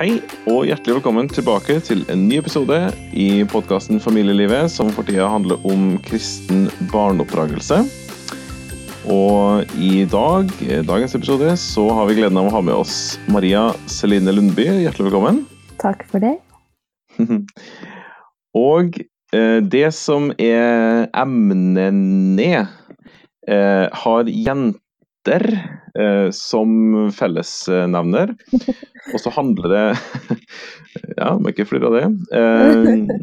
[0.00, 0.14] Hei
[0.48, 2.76] og hjertelig velkommen tilbake til en ny episode
[3.12, 7.82] i podkasten Familielivet, som for tida handler om kristen barneoppdragelse.
[9.12, 10.48] Og i dag,
[10.88, 14.70] dagens episode så har vi gleden av å ha med oss Maria Celine Lundby.
[14.86, 15.44] Hjertelig velkommen.
[15.84, 16.32] Takk for det.
[18.70, 18.96] og
[19.36, 24.79] eh, det som er emnet eh, har jenter
[26.32, 28.32] som fellesnevner.
[29.14, 29.84] Og så handler det
[31.20, 32.06] Ja, må ikke flire av det.
[32.36, 33.20] Eh,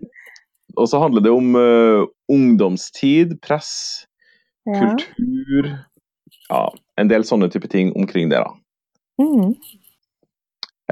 [0.78, 4.06] og så handler det om eh, ungdomstid, press,
[4.68, 4.92] Ja.
[4.92, 5.70] kultur
[6.50, 6.62] Ja,
[7.00, 8.52] en del sånne type ting omkring det, da.
[9.22, 9.54] Mm.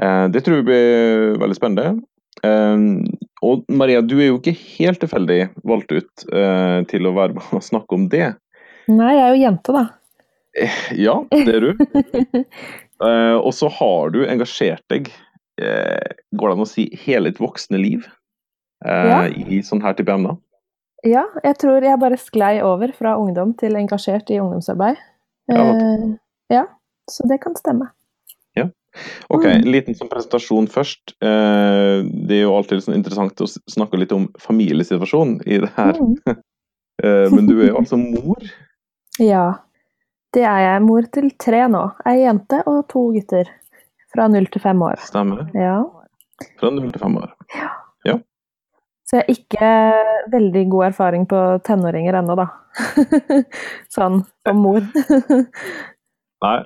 [0.02, 2.02] Eh, det tror jeg blir veldig spennende.
[2.44, 2.86] Eh,
[3.46, 7.54] og Maria, du er jo ikke helt tilfeldig valgt ut eh, til å være med
[7.60, 8.32] og snakke om det.
[8.90, 9.86] Nei, jeg er jo jente, da.
[11.06, 11.72] Ja, det er du.
[12.96, 15.10] Eh, og så har du engasjert deg,
[15.60, 18.06] eh, går det an å si, hele ditt voksne liv
[18.86, 19.18] eh, Ja.
[19.28, 20.38] i sånn her type emner.
[21.04, 24.96] Ja, jeg tror jeg bare sklei over fra ungdom til engasjert i ungdomsarbeid.
[25.52, 25.66] Ja,
[26.50, 26.62] ja,
[27.12, 27.90] så det kan stemme.
[28.56, 28.70] Ja.
[29.28, 29.68] Ok, Mm.
[29.76, 31.12] Liten sånn presentasjon først.
[31.20, 36.00] Det er jo alltid sånn interessant å snakke litt om familiesituasjonen i det her.
[37.04, 38.40] Eh, men du er jo altså mor.
[39.20, 39.58] Ja,
[40.36, 40.82] det er jeg.
[40.84, 41.82] Mor til tre nå.
[42.08, 43.48] Ei jente og to gutter.
[44.12, 45.00] Fra null til fem år.
[45.04, 45.46] Stemmer?
[45.56, 45.78] Ja.
[46.60, 47.30] Fra 0 til 5 år.
[48.04, 48.18] Ja.
[49.06, 49.68] Så jeg har ikke
[50.32, 52.46] veldig god erfaring på tenåringer ennå, da.
[53.94, 54.82] sånn som mor.
[56.44, 56.56] Nei.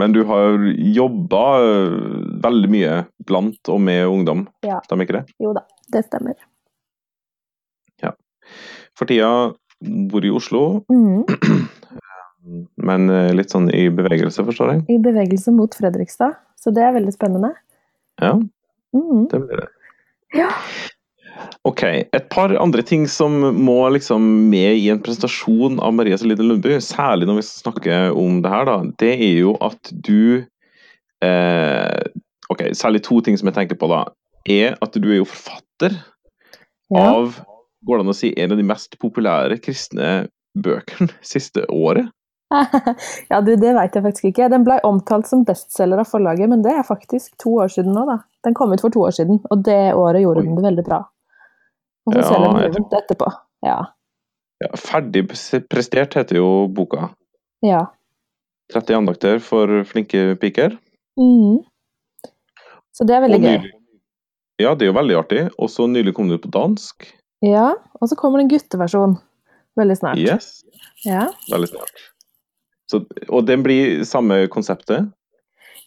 [0.00, 0.56] Men du har
[0.96, 1.42] jobba
[2.46, 2.94] veldig mye
[3.28, 4.78] blant og med ungdom, Ja.
[4.86, 5.34] stemmer ikke det?
[5.42, 6.38] jo da, det stemmer.
[8.98, 9.28] For tida
[10.10, 11.24] bor i Oslo, Mhm.
[12.76, 14.84] men eh, litt sånn i bevegelse, forstår jeg?
[14.94, 17.52] I bevegelse mot Fredrikstad, så det er veldig spennende.
[18.22, 18.36] Ja,
[18.94, 19.26] mm.
[19.32, 19.68] det blir det.
[20.36, 20.48] Ja.
[21.68, 26.46] Ok, et par andre ting som må liksom med i en presentasjon av Maria Celine
[26.46, 30.44] Lundby, særlig når vi snakker om det her, da, det er jo at du
[31.24, 32.00] eh,
[32.48, 34.06] Ok, særlig to ting som jeg tenker på, da.
[34.48, 35.98] Er at du er jo forfatter
[36.88, 37.02] Ja.
[37.04, 37.42] av
[37.86, 40.28] Går det an å si en av de mest populære kristne
[40.58, 42.08] bøkene siste året?
[43.30, 44.48] ja, du, det veit jeg faktisk ikke.
[44.52, 48.06] Den ble omtalt som bestselger av forlaget, men det er faktisk to år siden nå,
[48.08, 48.18] da.
[48.46, 50.46] Den kom ut for to år siden, og det året gjorde Oi.
[50.48, 51.02] den det veldig bra.
[52.08, 53.30] Og så Ja, selger den rundt etterpå.
[53.66, 53.78] Ja.
[54.64, 55.26] Ja, Ferdig
[55.70, 57.10] prestert heter jo boka.
[57.62, 57.86] ja.
[58.68, 60.74] 30 andakter for flinke piker.
[61.16, 61.62] Mm.
[62.92, 63.62] Så det er veldig gøy.
[64.60, 65.38] Ja, det er jo veldig artig.
[65.56, 67.06] Og så nylig kom det ut på dansk.
[67.40, 69.14] Ja, og så kommer det en gutteversjon
[69.80, 70.20] veldig snart.
[70.20, 70.64] Yes,
[71.06, 71.30] Ja.
[71.48, 72.04] veldig snart.
[72.90, 75.10] Så, og den blir samme konseptet?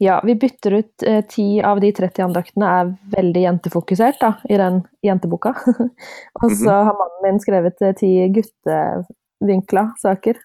[0.02, 4.58] ja, vi bytter ut eh, ti av de 30 andaktene er veldig jentefokusert da, i
[4.58, 5.52] den jenteboka.
[6.42, 6.86] og så Mhm.
[6.88, 10.40] har mannen min skrevet eh, ti guttevinkla saker.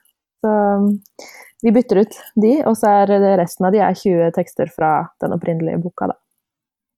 [0.45, 0.91] Så mm,
[1.63, 5.33] vi bytter ut de, og så er resten av de er 20 tekster fra den
[5.33, 6.19] opprinnelige boka, da.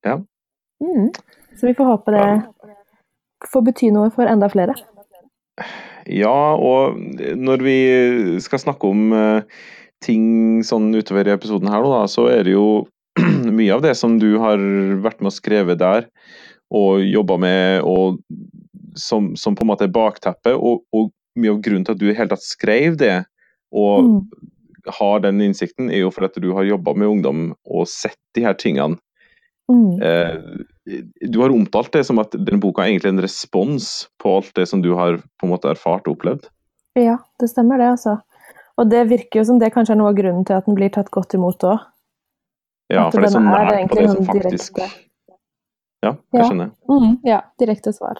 [0.04, 0.16] Ja.
[0.82, 1.12] Mm.
[1.54, 2.26] Så vi får håpe det
[3.52, 4.75] får bety noe for enda flere.
[6.08, 6.96] Ja, og
[7.36, 7.78] når vi
[8.41, 9.58] skal snakke om eh,
[10.04, 12.86] ting sånn utover i episoden her, da, så er det jo
[13.58, 14.62] mye av det som du har
[15.04, 16.08] vært med og skrevet der,
[16.74, 18.20] og jobba med, og
[18.98, 22.08] som, som på en måte er bakteppet, og, og mye av grunnen til at du
[22.10, 23.19] i hele tatt skrev det,
[23.75, 24.22] og Mm.
[24.96, 28.46] har den innsikten, er jo for at du har jobba med ungdom og sett de
[28.46, 28.96] her tingene.
[29.68, 30.00] Mm.
[30.02, 30.34] Eh,
[31.28, 33.84] du har omtalt det som at denne boka er egentlig en respons
[34.22, 36.42] på alt det som du har på en måte erfart og opplevd.
[36.96, 38.14] Ja, det stemmer det, altså.
[38.78, 40.90] Og det virker jo som det kanskje er noe av grunnen til at den blir
[40.94, 41.78] tatt godt imot òg.
[42.88, 44.86] Ja, At for det er så nært er på det som faktisk direkte.
[46.02, 46.44] Ja, jeg Ja.
[46.48, 46.68] skjønner.
[46.88, 48.16] Mm, ja, direkte svar.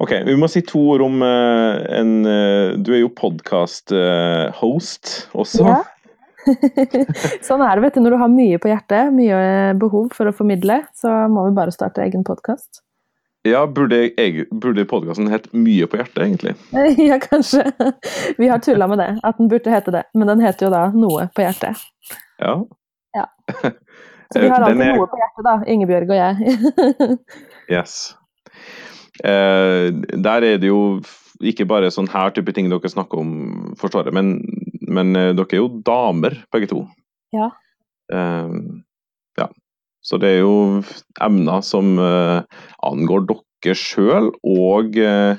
[0.00, 5.64] Ok, vi må si to ord om eh, en eh, Du er jo podkast-host også.
[5.66, 5.82] Ja.
[7.46, 8.02] sånn er det, vet du.
[8.04, 9.38] Når du har mye på hjertet, mye
[9.80, 12.82] behov for å formidle, så må vi bare starte egen podkast.
[13.46, 14.10] Ja, burde,
[14.50, 16.54] burde podkasten hett Mye på hjertet, egentlig?
[17.08, 17.64] ja, kanskje.
[18.38, 20.02] Vi har tulla med det, at den burde hete det.
[20.18, 21.84] Men den heter jo da Noe på hjertet.
[22.42, 22.58] Ja.
[23.16, 23.26] Ja.
[24.32, 25.54] Så vi har alltid er- noe på hjertet, da.
[25.72, 26.58] Ingebjørg og jeg.
[27.72, 27.94] Yes.
[29.24, 31.00] Eh, der er det jo
[31.40, 33.30] ikke bare sånn her type ting dere snakker om,
[33.78, 34.34] forstår jeg, men,
[34.88, 36.82] men eh, dere er jo damer, begge to.
[37.36, 37.50] Ja.
[38.12, 38.52] Eh,
[39.40, 39.48] ja.
[40.04, 40.54] Så det er jo
[41.24, 42.42] emner som eh,
[42.88, 45.36] angår dere sjøl, og eh,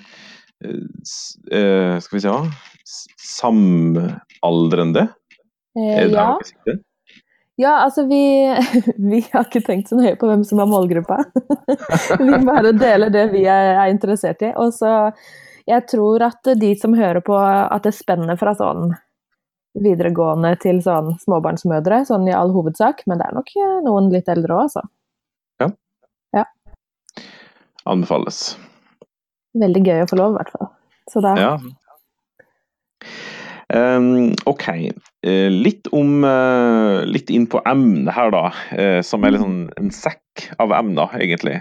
[0.59, 2.33] Skal vi se
[2.83, 3.07] s-
[3.39, 5.05] Samaldrende?
[5.79, 6.37] Er det ja.
[7.59, 8.19] Ja, altså vi,
[9.11, 11.17] vi har ikke tenkt så nøye på hvem som er målgruppa.
[12.23, 14.53] vi bare deler det vi er interessert i.
[14.55, 14.93] Og så
[15.69, 18.93] jeg tror at de som hører på, at det spenner fra sånn
[19.77, 23.03] videregående til sånn småbarnsmødre, sånn i all hovedsak.
[23.09, 23.53] Men det er nok
[23.85, 24.85] noen litt eldre òg, altså.
[25.61, 25.69] Ja.
[26.39, 26.45] ja.
[27.89, 28.57] Anbefales.
[29.59, 30.73] Veldig gøy å få lov, i hvert fall.
[31.09, 31.53] Så da ja.
[33.69, 34.65] Um, ok.
[35.21, 38.49] Uh, litt om uh, Litt inn på emnet her, da.
[38.73, 41.59] Uh, som er litt sånn en sekk av emner, egentlig.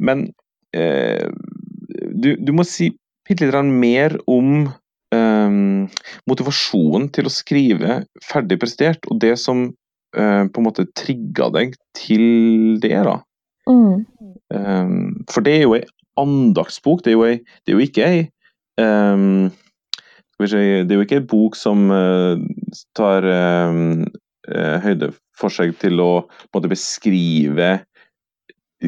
[0.00, 0.30] Men
[0.70, 2.92] du, du, må si
[3.26, 4.68] litt mer om
[5.10, 9.64] motivasjonen til å skrive ferdig prestert, og det som
[10.14, 13.16] på en måte trigga deg til det, da.
[13.70, 14.06] Mm.
[14.54, 15.84] Um, for det er jo ei
[16.20, 17.04] andaktsbok.
[17.04, 18.22] Det er jo, ei, det er jo ikke ei
[18.80, 19.50] um,
[20.40, 22.40] det er jo ikke en bok som uh,
[22.96, 23.74] tar uh,
[24.80, 26.10] høyde for seg til å
[26.54, 27.74] måte, beskrive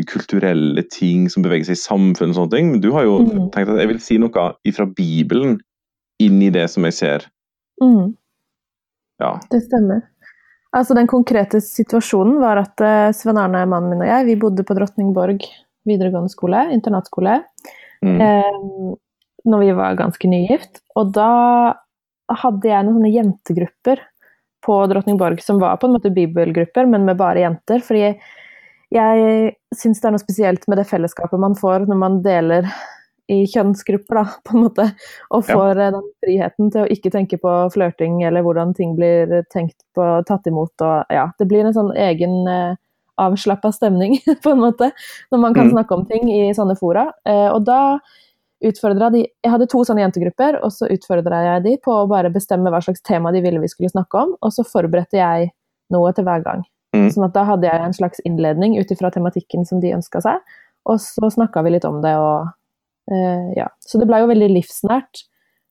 [0.09, 2.71] kulturelle ting som beveger seg i samfunnet og sånne ting.
[2.73, 3.51] Men du har jo mm.
[3.53, 5.59] tenkt at jeg vil si noe fra Bibelen
[6.27, 7.27] inn i det som jeg ser.
[7.83, 8.15] Mm.
[9.23, 9.37] Ja.
[9.51, 10.03] Det stemmer.
[10.73, 14.65] Altså Den konkrete situasjonen var at uh, Sven Arne, mannen min og jeg, vi bodde
[14.67, 15.45] på Drottningborg
[15.89, 17.41] videregående skole, internatskole.
[18.03, 18.21] Mm.
[18.21, 18.95] Eh,
[19.45, 20.83] når vi var ganske nygift.
[20.99, 21.31] Og da
[22.43, 24.03] hadde jeg noen sånne jentegrupper
[24.63, 27.83] på Drottningborg som var på en måte bibelgrupper, men med bare jenter.
[27.83, 28.13] Fordi
[28.93, 32.69] jeg syns det er noe spesielt med det fellesskapet man får når man deler
[33.33, 34.89] i kjønnsgrupper, da, på en måte.
[35.33, 35.91] Og får ja.
[35.97, 40.49] den friheten til å ikke tenke på flørting eller hvordan ting blir tenkt på, tatt
[40.51, 40.75] imot.
[40.85, 42.75] Og ja, det blir en sånn egen eh,
[43.21, 44.91] avslappa stemning, på en måte,
[45.31, 45.77] når man kan mm.
[45.77, 47.09] snakke om ting i sånne fora.
[47.29, 47.99] Eh, og da
[48.63, 52.31] utfordra de Jeg hadde to sånne jentegrupper, og så utfordra jeg de på å bare
[52.31, 55.51] bestemme hva slags tema de ville vi skulle snakke om, og så forberedte jeg
[55.93, 56.63] noe til hver gang.
[56.95, 57.09] Mm.
[57.11, 60.55] Sånn at da hadde jeg en slags innledning ut ifra tematikken som de ønska seg,
[60.87, 62.53] og så snakka vi litt om det og
[63.57, 63.67] Ja.
[63.85, 65.25] Så det ble jo veldig livsnært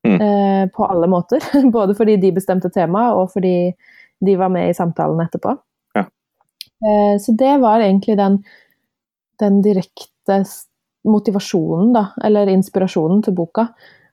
[0.08, 0.22] mm.
[0.22, 1.44] uh, på alle måter.
[1.76, 3.72] Både fordi de bestemte temaet, og fordi
[4.26, 5.56] de var med i samtalen etterpå.
[5.98, 6.06] Ja.
[6.86, 8.42] Uh, så det var egentlig den,
[9.42, 10.44] den direkte
[11.08, 13.72] motivasjonen, da, eller inspirasjonen til boka.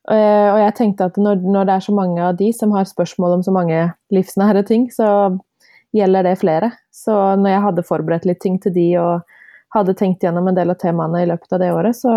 [0.08, 2.88] Uh, og jeg tenkte at når, når, det er så mange av de som har
[2.88, 3.82] spørsmål om så mange
[4.14, 5.36] livsnære ting, så
[5.96, 6.70] gjelder det flere.
[6.92, 9.36] Så når jeg hadde forberedt litt ting til de og
[9.76, 12.12] hadde tenkt gjennom en del av temaene i løpet av det året, så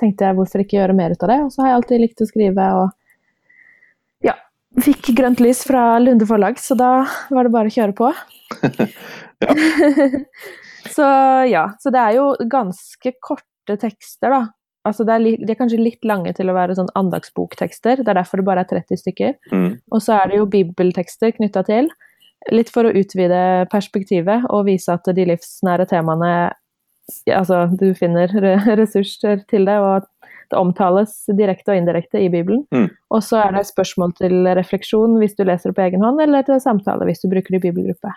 [0.00, 1.38] tenkte jeg hvorfor ikke gjøre mer ut av det.
[1.46, 4.34] Og så har jeg alltid likt å skrive og ja,
[4.82, 6.92] fikk grønt lys fra Lunde forlag, så da
[7.30, 8.10] var det bare å kjøre på.
[10.96, 11.08] så
[11.50, 14.42] ja, så det er jo ganske korte tekster, da.
[14.84, 18.18] Altså det er, de er kanskje litt lange til å være sånn andagsboktekster, det er
[18.18, 19.38] derfor det bare er 30 stykker.
[19.52, 19.70] Mm.
[19.88, 21.88] Og så er det jo bibeltekster knytta til,
[22.52, 26.34] litt for å utvide perspektivet og vise at de livsnære temaene
[27.28, 28.32] Altså, du finner
[28.80, 30.06] ressurser til det, og
[30.50, 32.64] det omtales direkte og indirekte i Bibelen.
[32.74, 32.88] Mm.
[33.12, 36.46] Og så er det spørsmål til refleksjon hvis du leser det på egen hånd, eller
[36.46, 38.12] til samtale hvis du bruker det i bibelgruppe.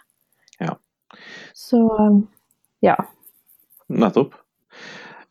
[0.64, 0.76] Ja.
[1.56, 1.82] Så
[2.86, 2.98] ja.
[3.88, 4.36] Nettopp.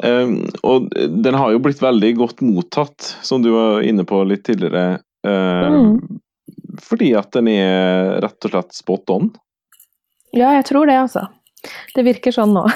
[0.04, 4.44] Um, og den har jo blitt veldig godt mottatt, som du var inne på litt
[4.48, 5.00] tidligere.
[5.24, 6.20] Um, mm.
[6.84, 9.30] Fordi at den er rett og slett spot on?
[10.36, 11.24] Ja, jeg tror det, altså.
[11.96, 12.66] Det virker sånn nå.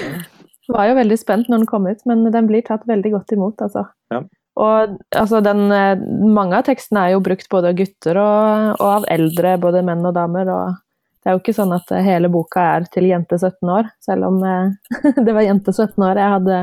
[0.74, 3.62] var jo veldig spent når den kom ut, men den blir tatt veldig godt imot,
[3.64, 3.86] altså.
[4.12, 4.22] Ja.
[4.60, 6.02] Og altså, den, eh,
[6.36, 10.04] mange av tekstene er jo brukt både av gutter og, og av eldre, både menn
[10.06, 10.50] og damer.
[10.52, 10.78] og
[11.20, 14.40] det er jo ikke sånn at hele boka er til jente 17 år, selv om
[14.46, 14.94] eh,
[15.26, 16.60] det var jente 17 år jeg hadde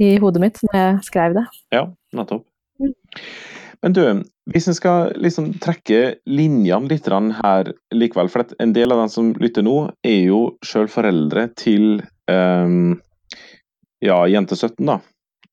[0.00, 1.46] i hodet mitt når jeg skrev det.
[1.74, 1.86] Ja,
[2.16, 2.46] nettopp.
[3.82, 4.02] Men du,
[4.52, 9.30] hvis en skal liksom trekke linjene litt her likevel, for en del av dem som
[9.40, 12.98] lytter nå, er jo sjøl foreldre til um,
[14.04, 15.00] ja, jente 17, da.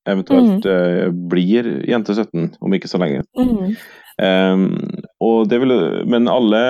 [0.08, 0.68] Eventuelt mm.
[0.68, 3.24] uh, blir jente 17 om ikke så lenge.
[3.40, 3.76] Mm.
[4.18, 4.70] Um,
[5.24, 5.76] og det vil,
[6.10, 6.64] men alle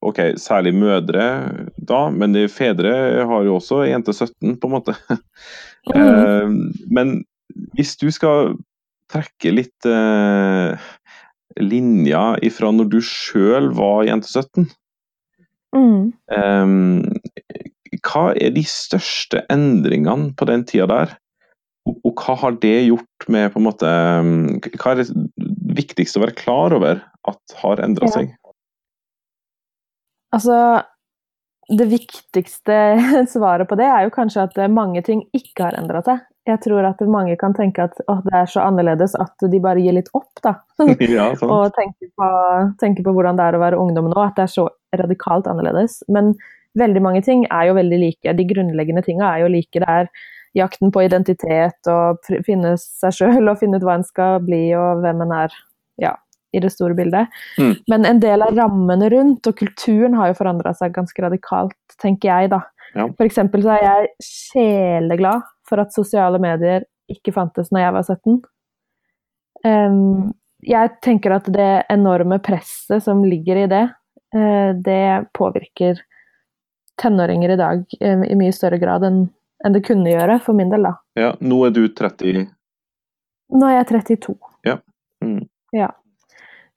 [0.00, 1.24] Ok, særlig mødre
[1.76, 4.96] da, men de fedre har jo også jente 17, på en måte.
[5.80, 5.96] Mm.
[5.96, 6.50] uh,
[6.92, 7.12] men
[7.72, 8.50] hvis du skal
[9.10, 10.90] trekke litt eh,
[11.60, 14.68] linjer ifra når du sjøl var jente 17
[15.74, 16.04] mm.
[16.36, 17.02] um,
[18.06, 21.16] Hva er de største endringene på den tida der?
[21.88, 23.90] Og, og hva har det gjort med på en måte
[24.78, 25.08] Hva er det
[25.80, 28.30] viktigste å være klar over at har endra seg?
[30.30, 30.56] Altså,
[31.70, 32.76] det viktigste
[33.34, 36.22] svaret på det er jo kanskje at mange ting ikke har endra seg.
[36.48, 39.82] Jeg tror at mange kan tenke at å, det er så annerledes at de bare
[39.82, 40.54] gir litt opp, da.
[41.04, 42.30] ja, og tenker på,
[42.80, 44.66] tenker på hvordan det er å være ungdom nå, at det er så
[44.96, 46.00] radikalt annerledes.
[46.08, 46.32] Men
[46.80, 48.36] veldig mange ting er jo veldig like.
[48.36, 49.82] De grunnleggende tinga er jo like.
[49.84, 50.10] Det er
[50.56, 55.04] jakten på identitet og finne seg sjøl og finne ut hva en skal bli og
[55.04, 55.54] hvem en er.
[56.00, 56.16] Ja,
[56.56, 57.30] i det store bildet.
[57.60, 57.74] Mm.
[57.92, 62.32] Men en del av rammene rundt og kulturen har jo forandra seg ganske radikalt, tenker
[62.32, 62.64] jeg, da.
[62.96, 63.06] Ja.
[63.14, 68.06] For eksempel så er jeg sjeleglad for at sosiale medier ikke fantes når jeg var
[68.06, 68.38] 17.
[69.64, 70.30] Um,
[70.66, 73.84] jeg tenker at det enorme presset som ligger i det,
[74.36, 76.00] uh, det påvirker
[77.00, 79.28] tenåringer i dag um, i mye større grad enn
[79.60, 80.94] en det kunne gjøre, for min del, da.
[81.20, 82.46] Ja, nå er du 30
[83.50, 84.36] Nå er jeg 32.
[84.64, 84.78] Ja.
[85.20, 85.42] Mm.
[85.76, 85.90] ja.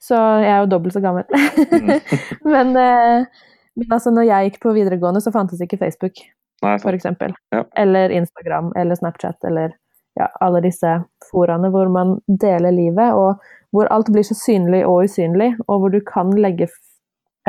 [0.04, 1.24] Så jeg er jo dobbelt så gammel.
[1.72, 1.92] Mm.
[2.54, 3.46] men, uh,
[3.80, 6.20] men altså, når jeg gikk på videregående, så fantes ikke Facebook,
[6.62, 7.34] Eksempel.
[7.52, 7.64] Ja.
[7.76, 9.74] Eller Instagram eller Snapchat eller
[10.16, 13.42] ja, alle disse foraene hvor man deler livet, og
[13.74, 16.70] hvor alt blir så synlig og usynlig, og hvor du kan legge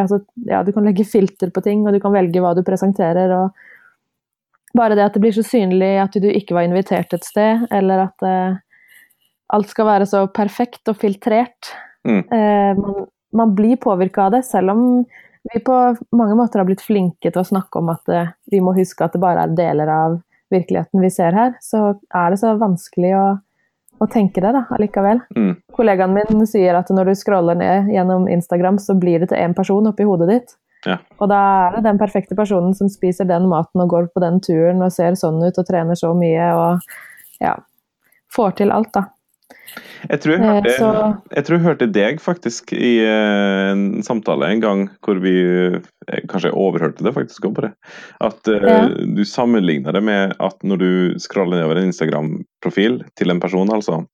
[0.01, 3.33] altså, ja, du kan legge filter på ting, og du kan velge hva du presenterer,
[3.37, 7.67] og bare det at det blir så synlig at du ikke var invitert et sted,
[7.75, 8.57] eller at eh,
[9.55, 11.75] alt skal være så perfekt og filtrert.
[12.09, 12.23] Mm.
[12.25, 14.83] Eh, man, man blir påvirka av det, selv om
[15.53, 18.75] vi på mange måter har blitt flinke til å snakke om at eh, vi må
[18.77, 20.21] huske at det bare er deler av
[20.53, 23.25] virkeligheten vi ser her, så er det så vanskelig å,
[24.01, 25.23] å tenke det da, allikevel.
[25.37, 25.55] Mm.
[25.77, 29.57] Kollegaen min sier at når du scroller ned gjennom Instagram, så blir det til én
[29.57, 30.57] person oppi hodet ditt.
[30.85, 30.99] Ja.
[31.19, 34.41] Og da er det den perfekte personen som spiser den maten og går på den
[34.45, 36.91] turen og ser sånn ut og trener så mye og
[37.41, 37.57] ja,
[38.33, 39.09] får til alt, da.
[40.11, 44.03] Jeg tror jeg, Eh, hørte, så- jeg tror jeg hørte deg faktisk i eh, en
[44.03, 47.73] samtale en gang hvor vi eh, Kanskje jeg overhørte det faktisk også bare.
[48.21, 48.89] At Ja.
[48.89, 54.07] du sammenligna det med at når du scroller nedover en Instagram-profil til en person, altså,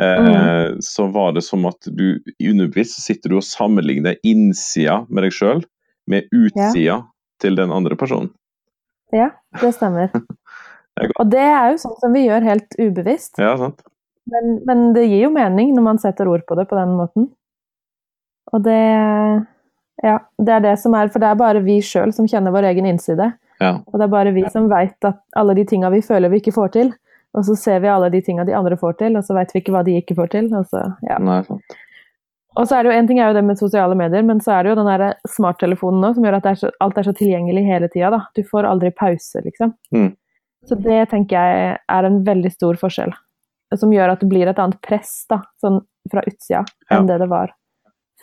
[0.00, 0.78] uh, Mm.
[0.80, 5.64] så var det som at du underbevisst sitter du og sammenligner innsida med deg sjøl
[6.08, 7.02] med utsida
[7.40, 8.30] til den andre personen.
[9.12, 10.10] Ja, det stemmer.
[10.96, 11.10] det.
[11.18, 13.38] Og det er jo sånn som vi gjør helt ubevisst.
[13.38, 13.82] Ja, sant?
[14.30, 17.28] Men, men det gir jo mening når man setter ord på det på den måten.
[18.52, 18.80] Og det
[20.02, 22.70] Ja, det er det som er For det er bare vi sjøl som kjenner vår
[22.72, 23.30] egen innside.
[23.60, 23.78] Ja.
[23.86, 26.56] Og det er bare vi som veit at alle de tinga vi føler vi ikke
[26.56, 26.92] får til.
[27.34, 29.62] Og så ser vi alle de tinga de andre får til, og så veit vi
[29.62, 30.50] ikke hva de ikke får til.
[30.54, 31.18] Og så, ja.
[31.22, 31.78] Nei, sant.
[32.54, 34.52] Og så er det jo en ting er jo det med sosiale medier, men så
[34.54, 37.08] er det jo den der smarttelefonen nå som gjør at det er så, alt er
[37.08, 38.20] så tilgjengelig hele tida.
[38.38, 39.74] Du får aldri pause, liksom.
[39.94, 40.12] Mm.
[40.68, 43.10] Så det tenker jeg er en veldig stor forskjell.
[43.80, 47.30] Som gjør at det blir et annet press da, sånn fra utsida enn det det
[47.30, 47.54] var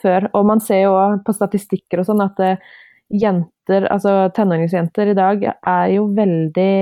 [0.02, 0.28] før.
[0.38, 2.74] Og man ser jo på statistikker og sånn at eh,
[3.12, 6.74] jenter, altså tenåringsjenter i dag, er jo veldig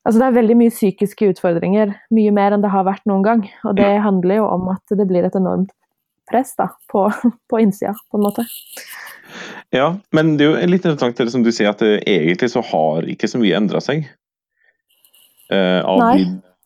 [0.00, 3.42] Altså det er veldig mye psykiske utfordringer, mye mer enn det har vært noen gang.
[3.68, 5.74] Og det handler jo om at det blir et enormt
[6.30, 7.04] press da, på,
[7.52, 8.46] på innsida, på en måte.
[9.76, 12.64] Ja, men det er jo litt interessant det som du sier, at det, egentlig så
[12.64, 14.08] har ikke så mye endra seg.
[15.52, 16.16] Uh, av Nei.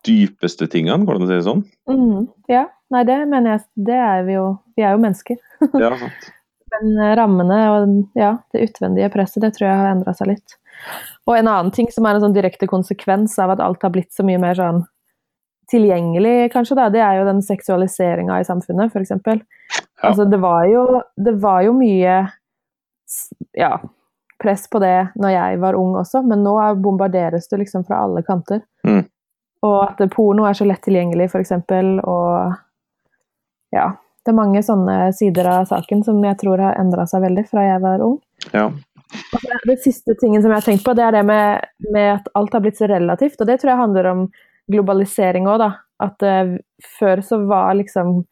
[0.06, 1.62] Dypeste tingene, går det an å si det sånn?
[1.90, 4.46] Mm, ja, nei det mener jeg, det er vi jo,
[4.76, 5.38] vi er jo mennesker.
[5.82, 6.30] Ja, sant.
[6.74, 10.56] Men rammene og ja, det utvendige presset, det tror jeg har endra seg litt.
[11.28, 14.10] Og en annen ting som er en sånn direkte konsekvens av at alt har blitt
[14.12, 14.82] så mye mer sånn
[15.70, 19.14] tilgjengelig, kanskje, da, det er jo den seksualiseringa i samfunnet, f.eks.
[19.14, 19.36] Ja.
[20.10, 20.82] Altså, det var jo,
[21.16, 22.16] det var jo mye
[23.56, 23.70] ja,
[24.42, 28.02] press på det når jeg var ung også, men nå er- bombarderes det liksom fra
[28.04, 28.60] alle kanter.
[28.86, 29.04] Mm.
[29.64, 31.54] Og at porno er så lett tilgjengelig, f.eks.,
[32.04, 32.54] og
[33.74, 33.92] ja.
[34.24, 37.66] Det er mange sånne sider av saken som jeg tror har endra seg veldig fra
[37.66, 38.14] jeg var ung.
[38.54, 38.70] Ja.
[39.68, 42.56] Det siste tingen som jeg har tenkt på, det er det med, med at alt
[42.56, 43.36] har blitt så relativt.
[43.36, 44.22] Og det tror jeg handler om
[44.72, 45.70] globalisering òg, da.
[46.04, 46.56] At uh,
[46.98, 48.24] før så var liksom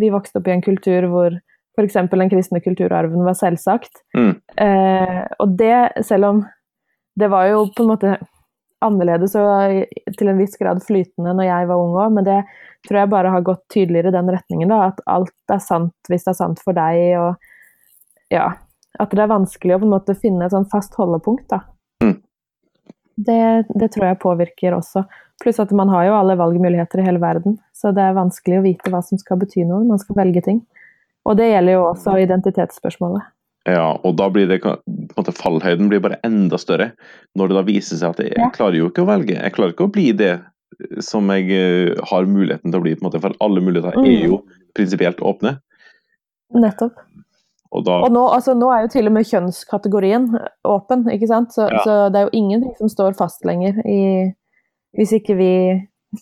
[0.00, 1.34] Vi vokste opp i en kultur hvor
[1.76, 1.98] f.eks.
[2.08, 4.02] den kristne kulturarven var selvsagt.
[4.16, 4.32] Mm.
[4.60, 6.42] Uh, og det, selv om
[7.16, 8.16] det var jo på en måte
[8.84, 12.40] annerledes og til en viss grad flytende når jeg var ung òg, men det
[12.86, 14.70] tror jeg bare har gått tydeligere i den retningen.
[14.70, 17.18] da, At alt er sant hvis det er sant for deg.
[17.20, 18.52] og ja,
[18.98, 21.48] At det er vanskelig å på en måte finne et sånn fast holdepunkt.
[21.50, 21.62] da.
[22.04, 22.20] Mm.
[23.16, 25.06] Det, det tror jeg påvirker også.
[25.42, 28.64] Pluss at man har jo alle valgmuligheter i hele verden, så det er vanskelig å
[28.64, 30.62] vite hva som skal bety noe når man skal velge ting.
[31.26, 33.26] Og det gjelder jo også identitetsspørsmålet.
[33.66, 36.92] Ja, og da blir det på en måte fallhøyden blir bare enda større.
[37.38, 39.36] Når det da viser seg at jeg, jeg klarer jo ikke å velge.
[39.38, 40.36] Jeg klarer ikke å bli det
[41.04, 44.06] som jeg eh, har muligheten til å bli, på en måte, for alle muligheter Mm.
[44.10, 44.40] er jo
[44.76, 45.56] prinsipielt åpne.
[46.54, 46.98] Nettopp.
[47.72, 50.28] Og da Og nå, altså, nå er jo til og med kjønnskategorien
[50.64, 51.52] åpen, ikke sant?
[51.52, 51.82] Så, Ja.
[51.84, 54.32] så det er jo ingenting som står fast lenger i,
[54.96, 55.52] hvis ikke vi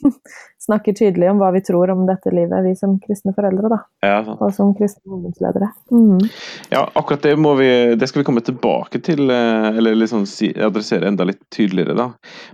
[0.67, 3.79] snakker tydelig om hva vi tror om dette livet, vi som kristne foreldre, da.
[4.05, 4.19] Ja.
[4.35, 5.71] Og som kristne ungdomsledere.
[5.93, 6.21] Mm.
[6.73, 10.53] Ja, akkurat det må vi Det skal vi komme tilbake til, eh, eller liksom si,
[10.55, 12.11] adressere enda litt tydeligere, da.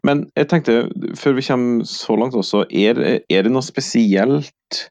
[0.07, 0.81] Men jeg tenkte,
[1.19, 4.91] før vi kommer så langt også, er, er det noe spesielt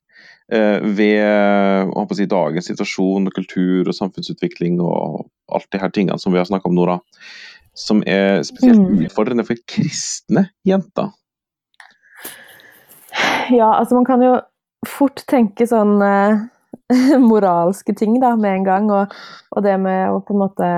[0.51, 6.33] eh, ved si, dagens situasjon og kultur og samfunnsutvikling og alt de her tingene som
[6.33, 6.99] vi har snakka om nå, da,
[7.77, 9.05] som er spesielt Mm.
[9.05, 11.11] utfordrende for kristne jenter?
[13.51, 14.35] Ja, altså man kan jo
[14.87, 16.39] fort tenke sånn eh,
[17.31, 19.13] moralske ting da, med en gang, og,
[19.55, 20.71] og det med å på en måte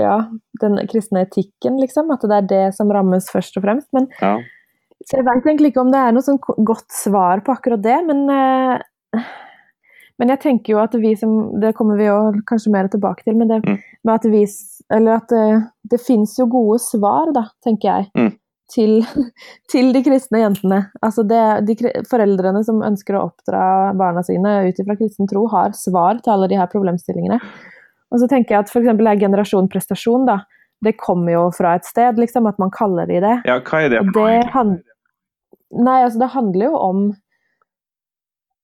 [0.00, 0.16] Ja,
[0.60, 2.08] den kristne etikken, liksom.
[2.10, 3.86] At det er det som rammes først og fremst.
[3.94, 4.38] Men Ja.
[5.06, 8.00] så jeg veit egentlig ikke om det er noe sånn godt svar på akkurat det,
[8.08, 9.22] men eh,
[10.18, 13.34] men jeg tenker jo at vi som Det kommer vi jo kanskje mer tilbake til,
[13.38, 13.78] men det Mm.
[14.04, 14.44] med at vi
[14.90, 18.10] Eller at det, det fins jo gode svar, da, tenker jeg.
[18.18, 18.32] Mm.
[18.72, 19.02] Til,
[19.72, 20.80] til de kristne jentene.
[21.04, 21.76] Altså det, de
[22.08, 26.48] foreldrene som ønsker å oppdra barna sine ut ifra kristen tro, har svar til alle
[26.52, 27.40] de her problemstillingene.
[28.14, 28.88] Og så tenker jeg at f.eks.
[28.94, 30.40] er generasjon prestasjon, da.
[30.84, 33.36] Det kommer jo fra et sted, liksom, at man kaller de det.
[33.48, 34.02] ja, hva er det?
[34.04, 34.78] Og det han...
[35.74, 36.98] Nei, altså det handler jo om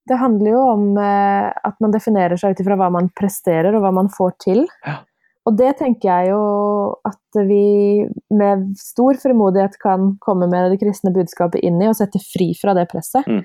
[0.06, 3.82] Det handler jo om eh, at man definerer seg ut ifra hva man presterer og
[3.82, 4.62] hva man får til.
[4.86, 5.00] Ja.
[5.48, 6.42] Og det tenker jeg jo
[7.08, 8.04] at vi
[8.36, 12.74] med stor frimodighet kan komme med det kristne budskapet inn i og sette fri fra
[12.76, 13.26] det presset.
[13.26, 13.42] Mm.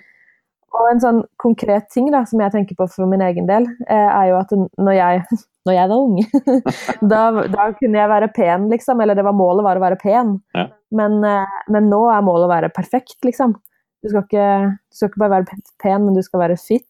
[0.75, 4.09] Og en sånn konkret ting da, som jeg tenker på for min egen del, eh,
[4.09, 5.21] er jo at når jeg,
[5.67, 6.17] når jeg var ung,
[7.13, 7.21] da,
[7.53, 9.03] da kunne jeg være pen, liksom.
[9.03, 10.35] Eller det var målet var å være pen.
[10.57, 10.67] Ja.
[10.95, 13.55] Men, eh, men nå er målet å være perfekt, liksom.
[14.03, 14.49] Du skal, ikke,
[14.91, 16.85] du skal ikke bare være pen, men du skal være fit,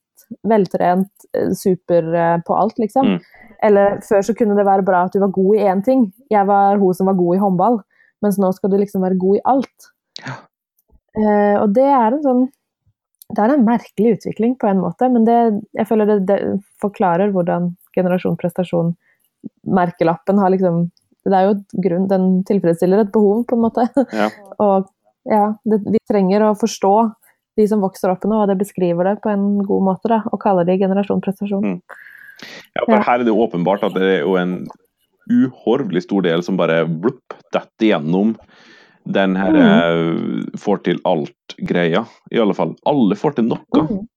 [0.48, 3.15] veltrent, eh, super eh, på alt, liksom.
[3.15, 3.20] Mm.
[3.65, 6.10] Eller før så kunne det være bra at du var god i én ting.
[6.32, 7.79] Jeg var hun som var god i håndball,
[8.25, 9.89] mens nå skal du liksom være god i alt.
[10.25, 10.36] Ja.
[11.15, 12.46] Uh, og det er en sånn
[13.34, 15.38] det er en merkelig utvikling på en måte, men det,
[15.74, 16.38] jeg føler det, det
[16.84, 18.94] forklarer hvordan generasjon prestasjon
[19.65, 20.90] merkelappen har liksom
[21.25, 23.88] Det er jo grunn, den tilfredsstiller et behov, på en måte.
[24.14, 24.27] Ja.
[24.61, 24.92] Og
[25.25, 26.92] ja, det, vi trenger å forstå
[27.57, 30.39] de som vokser opp nå, og det beskriver det på en god måte, da, og
[30.44, 31.63] kaller det generasjon prestasjon.
[31.63, 31.81] Mm.
[32.75, 33.03] Ja, for Ja.
[33.03, 34.65] her er det åpenbart at det er jo en
[35.31, 38.35] uhorvelig stor del som bare blupp, detter gjennom
[39.07, 39.61] den her Mm.
[39.61, 42.05] eh, får til alt-greia.
[42.31, 42.75] I alle fall.
[42.85, 44.07] Alle får til noe, Mm.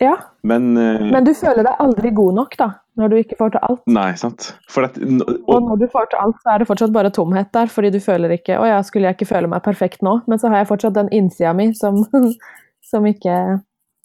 [0.00, 2.68] Ja, men, uh, men du føler deg aldri god nok, da,
[3.00, 3.82] når du ikke får til alt.
[3.88, 4.50] Nei, sant.
[4.76, 7.70] At, Og og, når du får til alt, så er det fortsatt bare tomhet der,
[7.72, 10.52] fordi du føler ikke 'Å ja, skulle jeg ikke føle meg perfekt nå?' Men så
[10.52, 12.04] har jeg fortsatt den innsida mi som,
[12.90, 13.62] som ikke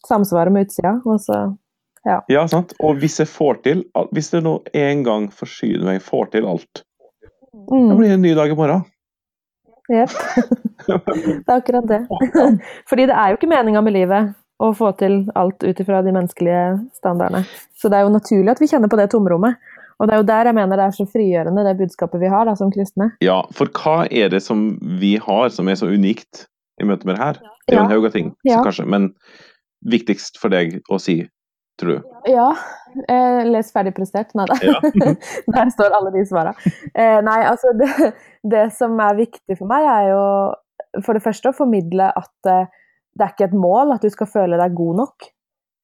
[0.08, 1.02] samsvarer med utsida.
[1.06, 1.42] Og så
[2.06, 2.74] ja, sant.
[2.80, 6.82] Og hvis jeg får til Hvis det nå en gang forsyner meg får til alt,
[7.52, 8.86] da mm, blir det en ny dag i morgen.
[9.92, 10.14] Jepp.
[10.88, 12.00] Det er akkurat det.
[12.90, 16.14] Fordi det er jo ikke meninga med livet å få til alt ut ifra de
[16.16, 16.64] menneskelige
[17.00, 17.44] standardene.
[17.78, 19.58] Så det er jo naturlig at vi kjenner på det tomrommet.
[20.02, 22.48] Og det er jo der jeg mener det er så frigjørende, det budskapet vi har
[22.50, 23.12] da, som kristne.
[23.22, 24.64] Ja, for hva er det som
[25.02, 26.48] vi har som er så unikt
[26.82, 27.42] i møte med det her?
[27.68, 28.64] Det er jo en haug av ting, Ja.
[28.66, 29.12] kanskje, men
[29.86, 31.20] viktigst for deg å si,
[31.82, 32.10] tror du?
[32.34, 32.48] Ja.
[33.10, 34.34] Eh, les ferdig prestert.
[34.38, 34.58] Nei da.
[34.66, 35.14] Ja.
[35.56, 36.56] Der står alle de svara.
[36.94, 38.12] Eh, nei, altså det,
[38.44, 42.66] det som er viktig for meg, er jo for det første å formidle at eh,
[43.18, 45.30] det er ikke et mål at du skal føle deg god nok.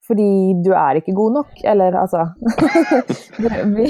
[0.08, 0.30] Fordi
[0.64, 1.58] du er ikke god nok.
[1.68, 2.30] Eller altså
[3.76, 3.90] vi,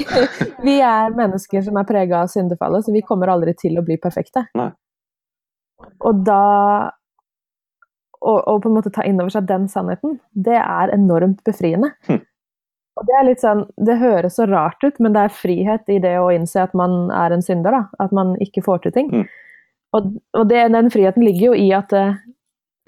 [0.66, 4.00] vi er mennesker som er prega av syndefallet, så vi kommer aldri til å bli
[4.02, 4.48] perfekte.
[4.58, 4.72] Nei.
[6.08, 6.42] Og da
[8.18, 11.92] å, på en måte ta inn over seg den sannheten, det er enormt befriende.
[12.08, 12.24] Hm.
[12.98, 16.00] Og det er litt sånn, det høres så rart ut, men det er frihet i
[16.02, 17.76] det å innse at man er en synder.
[17.76, 19.12] da, At man ikke får til ting.
[19.14, 19.28] Hm.
[19.96, 22.18] Og, og det, den friheten ligger jo i at eh,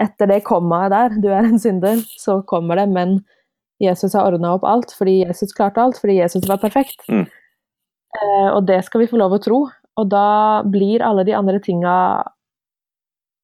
[0.01, 3.19] etter det kommaet der, du er en synder, så kommer det, men
[3.81, 7.01] Jesus har ordna opp alt fordi Jesus klarte alt, fordi Jesus var perfekt.
[7.09, 7.27] Mm.
[8.19, 9.61] Eh, og det skal vi få lov å tro.
[10.01, 11.95] Og da blir alle de andre tinga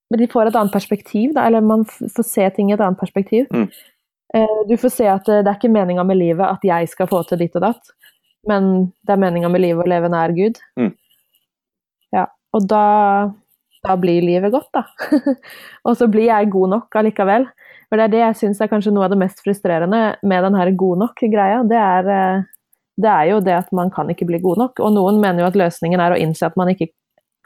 [0.07, 3.01] Men de får et annet perspektiv, da, eller man får se ting i et annet
[3.01, 3.49] perspektiv.
[3.51, 3.65] Mm.
[4.39, 7.09] Eh, du får se at det, det er ikke meninga med livet at jeg skal
[7.11, 7.91] få til ditt og datt,
[8.47, 8.69] men
[9.03, 10.61] det er meninga med livet å leve nær Gud.
[10.79, 10.93] Mm.
[12.15, 12.85] Ja, og da,
[13.87, 14.85] da blir livet godt, da.
[15.87, 17.47] og så blir jeg god nok allikevel.
[17.87, 20.59] For det er det jeg syns er kanskje noe av det mest frustrerende med den
[20.59, 21.63] her god nok-greia.
[21.71, 22.47] Det, eh,
[23.03, 24.83] det er jo det at man kan ikke bli god nok.
[24.83, 26.91] Og noen mener jo at løsningen er å innse at man ikke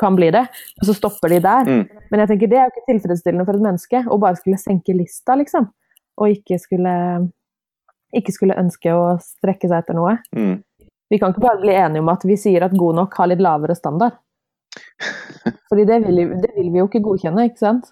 [0.01, 0.47] kan bli det,
[0.81, 1.69] og så stopper de der.
[1.69, 2.01] Mm.
[2.09, 4.97] Men jeg tenker det er jo ikke tilfredsstillende for et menneske å bare skulle senke
[4.97, 5.69] lista, liksom.
[6.21, 6.95] Og ikke skulle,
[8.17, 10.17] ikke skulle ønske å strekke seg etter noe.
[10.37, 10.57] Mm.
[11.11, 13.45] Vi kan ikke bare bli enige om at vi sier at god nok har litt
[13.45, 14.17] lavere standard.
[15.71, 17.91] Fordi det vil, det vil, vi jo ikke godkjenne, ikke sant?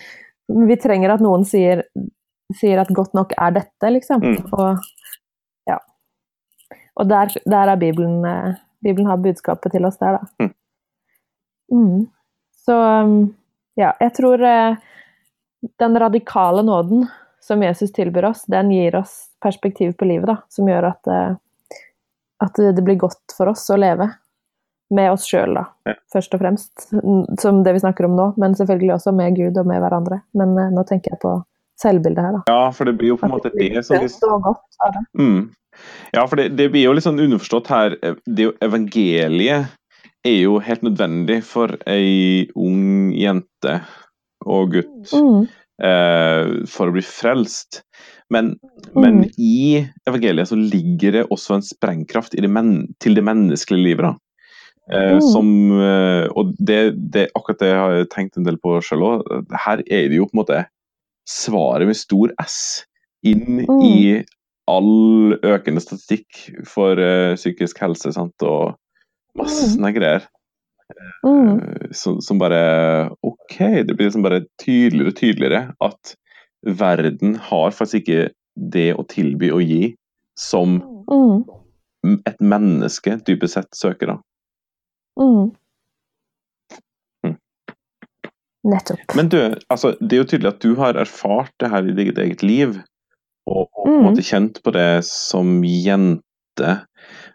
[0.70, 1.84] vi trenger at noen sier,
[2.58, 4.22] sier, at godt nok er dette, liksom.
[4.22, 4.52] Mm.
[4.52, 5.78] Og ja.
[7.00, 10.26] Og der, der er Bibelen eh, Bibelen har budskapet til oss der, da.
[10.42, 10.54] Mm.
[11.72, 12.00] Mm.
[12.64, 12.76] Så
[13.78, 14.80] ja, jeg tror eh,
[15.78, 17.06] den radikale nåden
[17.42, 21.78] som Jesus tilbyr oss, den gir oss perspektiv på livet, da, som gjør at, eh,
[22.42, 24.10] at det blir godt for oss å leve
[24.92, 25.96] med oss sjøl, da, ja.
[26.12, 26.86] først og fremst.
[27.40, 30.22] Som det vi snakker om nå, men selvfølgelig også med Gud og med hverandre.
[30.38, 31.36] Men uh, nå tenker jeg på
[31.82, 32.42] selvbildet her, da.
[32.52, 33.98] Ja, for det blir jo på en måte det som
[35.18, 35.40] mm.
[36.12, 37.96] Ja, for det, det, blir jo litt sånn underforstått her.
[38.26, 39.72] Det jo, evangeliet
[40.22, 43.80] er jo helt nødvendig for ei ung jente
[44.46, 45.46] og gutt mm.
[45.86, 47.82] eh, for å bli frelst.
[48.32, 48.54] Men,
[48.92, 49.00] mm.
[49.02, 52.52] men, i evangeliet så ligger det også en sprengkraft det
[53.02, 54.06] til det menneskelige livet.
[54.06, 54.14] da.
[54.90, 55.20] Eh, mm.
[55.22, 56.80] som, eh, og det,
[57.14, 59.34] det, akkurat det jeg tenkt en del på sjøl òg.
[59.54, 60.62] Her er det jo på en måte
[61.28, 62.58] svaret med stor S
[63.22, 63.82] inn mm.
[63.86, 63.96] i
[64.70, 68.34] all økende statistikk for uh, psykisk helse sant?
[68.46, 68.74] og
[69.38, 69.72] masse mm.
[69.76, 70.26] sånne greier.
[71.24, 71.62] Mm.
[71.96, 76.14] Som, som, bare OK, det blir liksom bare tydeligere og tydeligere at
[76.82, 78.26] verden har faktisk ikke
[78.74, 79.94] det å tilby og gi
[80.38, 80.76] som
[81.08, 82.18] mm.
[82.28, 84.12] et menneske dypest sett søker.
[84.12, 84.18] da.
[85.20, 85.50] Mm.
[87.26, 87.36] mm.
[88.72, 89.16] Nettopp.
[89.18, 92.18] Men du, altså, det er jo tydelig at du har erfart det her i ditt
[92.18, 92.76] eget liv,
[93.50, 94.02] og, og mm.
[94.06, 96.76] måte kjent på det som jente.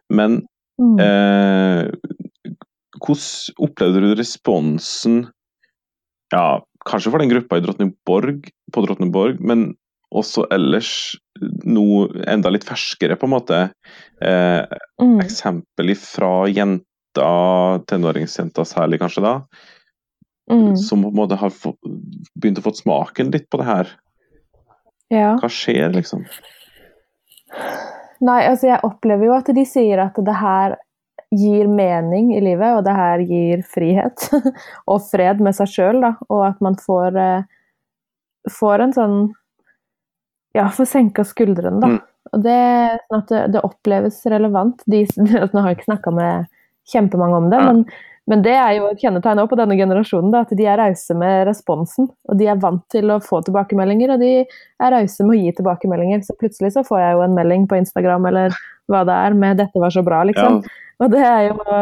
[0.07, 0.41] Men
[0.79, 0.95] mm.
[1.03, 2.53] eh,
[2.97, 5.25] hvordan opplevde du responsen
[6.33, 9.69] ja, kanskje for den gruppa i Drottningborg, på Drottningborg, men
[10.15, 10.91] også ellers
[11.67, 13.61] noe enda litt ferskere, på en måte.
[14.23, 15.17] Eh, mm.
[15.23, 16.86] Eksempel fra jenter
[17.17, 19.33] jenta, tenåringsjenta særlig kanskje da,
[20.51, 20.75] mm.
[20.77, 21.79] som på en måte har fått,
[22.35, 23.93] begynt å få smaken litt på det her.
[25.09, 25.37] Ja.
[25.39, 26.25] Hva skjer, liksom?
[28.19, 30.75] Nei, altså jeg opplever jo at de sier at det her
[31.31, 34.29] gir mening i livet, og det her gir frihet
[34.91, 36.15] og fred med seg sjøl, da.
[36.29, 37.47] Og at man får, eh,
[38.59, 39.19] får en sånn
[40.55, 41.89] Ja, får senka skuldrene, da.
[41.91, 41.97] Mm.
[42.33, 42.61] Og det,
[43.07, 44.81] sånn at det, det, oppleves relevant.
[44.89, 45.03] De,
[45.53, 46.47] nå har jeg ikke snakka med
[46.91, 47.59] kjempemange om det.
[47.63, 47.83] Men,
[48.27, 51.45] men, det er jo et kjennetegn på denne generasjonen, da, at de er rause med
[51.49, 52.09] responsen.
[52.29, 55.53] Og de er vant til å få tilbakemeldinger, og de er rause med å gi
[55.59, 56.25] tilbakemeldinger.
[56.27, 59.57] Så plutselig så får jeg jo en melding på Instagram eller hva det er med
[59.59, 60.61] 'dette var så bra', liksom.
[60.63, 60.83] Ja.
[60.97, 61.77] Og det er, jo,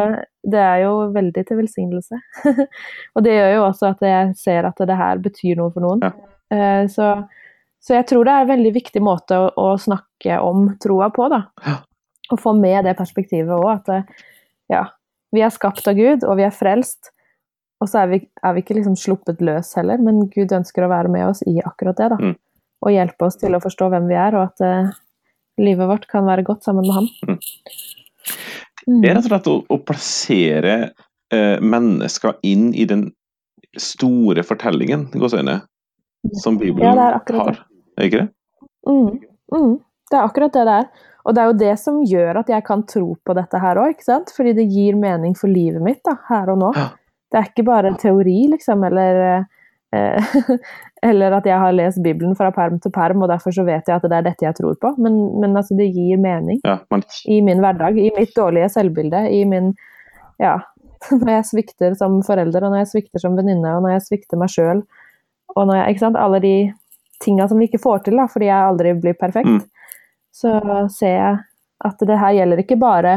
[0.51, 2.19] det er jo veldig til velsignelse.
[3.15, 6.03] og det gjør jo også at jeg ser at det her betyr noe for noen.
[6.03, 6.11] Ja.
[6.51, 7.07] Uh, så,
[7.79, 11.29] så, jeg tror det er en veldig viktig måte å, å snakke om troa på,
[11.31, 11.45] da.
[11.63, 11.77] Ja.
[12.33, 14.11] Å få med det perspektivet òg, at
[14.71, 14.83] ja,
[15.35, 17.11] vi er skapt av Gud, og vi er frelst.
[17.83, 20.91] Og så er vi, er vi ikke liksom sluppet løs heller, men Gud ønsker å
[20.91, 22.11] være med oss i akkurat det.
[22.15, 22.19] da.
[22.21, 22.37] Mm.
[22.85, 24.95] Og hjelpe oss til å forstå hvem vi er, og at uh,
[25.61, 27.09] livet vårt kan være godt sammen med ham.
[27.27, 27.39] Mm.
[28.85, 29.01] Mm.
[29.01, 30.75] Det er rett og slett å, å plassere
[31.33, 33.09] uh, mennesker inn i den
[33.81, 35.59] store fortellingen, gåseøyne,
[36.41, 37.59] som Bibelen ja, det er har.
[37.99, 38.29] Er ikke det?
[38.87, 39.09] Mm.
[39.51, 39.75] Mm.
[40.11, 40.87] Det er akkurat det det er.
[41.25, 43.95] Og det er jo det som gjør at jeg kan tro på dette her òg,
[43.95, 44.31] ikke sant?
[44.35, 46.71] Fordi det gir mening for livet mitt da, her og nå.
[46.77, 46.91] Ja.
[47.33, 50.35] Det er ikke bare en teori, liksom, eller eh,
[51.05, 53.99] Eller at jeg har lest Bibelen fra perm til perm, og derfor så vet jeg
[53.99, 54.89] at det er dette jeg tror på.
[55.01, 57.03] Men, men altså, det gir mening ja, man...
[57.29, 59.73] i min hverdag, i mitt dårlige selvbilde, i min
[60.41, 60.59] Ja.
[61.11, 64.39] Når jeg svikter som forelder, og når jeg svikter som venninne, og når jeg svikter
[64.41, 64.79] meg sjøl,
[65.53, 66.17] og når jeg Ikke sant.
[66.17, 66.55] Alle de
[67.21, 69.51] tinga som vi ikke får til, da, fordi jeg aldri blir perfekt.
[69.51, 69.74] Mm
[70.35, 70.59] så
[70.91, 71.37] ser jeg
[71.85, 73.15] at det her gjelder ikke bare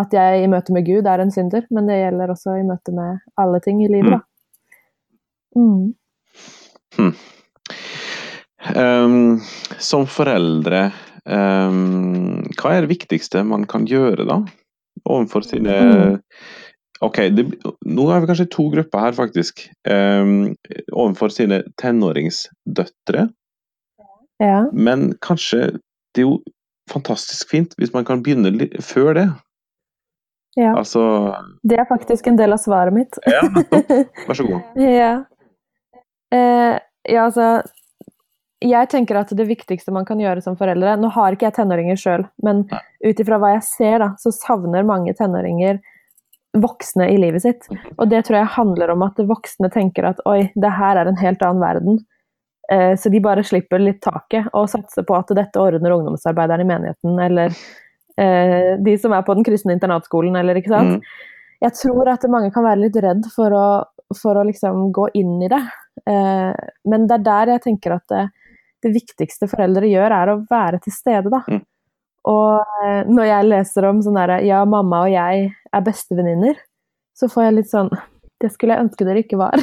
[0.00, 2.94] at jeg i møte med Gud er en synder, men det gjelder også i møte
[2.94, 4.24] med alle ting i livet.
[5.54, 5.94] Mm.
[6.98, 7.14] Mm.
[8.74, 9.40] Um,
[9.78, 10.88] som foreldre,
[11.28, 14.40] um, hva er det viktigste man kan gjøre da?
[15.04, 16.20] Overfor sine mm.
[17.04, 17.42] Ok, det,
[17.84, 19.66] nå er vi kanskje to grupper her, faktisk.
[19.84, 20.54] Um,
[20.88, 23.26] overfor sine tenåringsdøtre.
[24.40, 24.60] Ja.
[24.72, 25.74] Men kanskje
[26.14, 26.38] det er jo
[26.90, 29.28] fantastisk fint hvis man kan begynne litt før det.
[30.54, 30.74] Ja.
[30.78, 31.02] Altså
[31.66, 33.18] Det er faktisk en del av svaret mitt.
[33.26, 33.42] Ja,
[34.28, 34.76] Vær så god.
[34.78, 35.14] ja.
[36.34, 36.76] Eh,
[37.10, 37.62] ja, altså
[38.64, 41.98] Jeg tenker at det viktigste man kan gjøre som foreldre Nå har ikke jeg tenåringer
[42.00, 42.64] sjøl, men
[43.04, 45.82] ut ifra hva jeg ser, da, så savner mange tenåringer
[46.54, 47.66] voksne i livet sitt.
[47.98, 51.18] Og det tror jeg handler om at voksne tenker at oi, det her er en
[51.18, 51.98] helt annen verden.
[52.72, 56.68] Eh, så de bare slipper litt taket og satser på at dette ordner ungdomsarbeideren i
[56.68, 57.52] menigheten, eller
[58.16, 61.00] eh, de som er på den kristne internatskolen, eller ikke sant.
[61.00, 61.34] Mm.
[61.66, 63.66] jeg tror at mange kan være litt redd for å,
[64.16, 65.60] for å liksom gå inn i det.
[66.08, 68.24] Eh, men det er der jeg tenker at det,
[68.84, 71.44] det, viktigste foreldre gjør, er å være til stede, da.
[71.48, 71.62] Mm.
[72.24, 76.56] Og når jeg leser om sånn derre Ja, mamma og jeg er bestevenninner,
[77.12, 77.90] så får jeg litt sånn
[78.42, 79.60] Det skulle jeg ønske dere ikke var.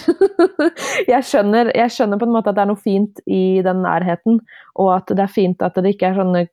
[1.12, 4.40] jeg, skjønner, jeg skjønner på en måte at det er noe fint i den nærheten,
[4.80, 6.46] og at det er fint at det ikke er sånne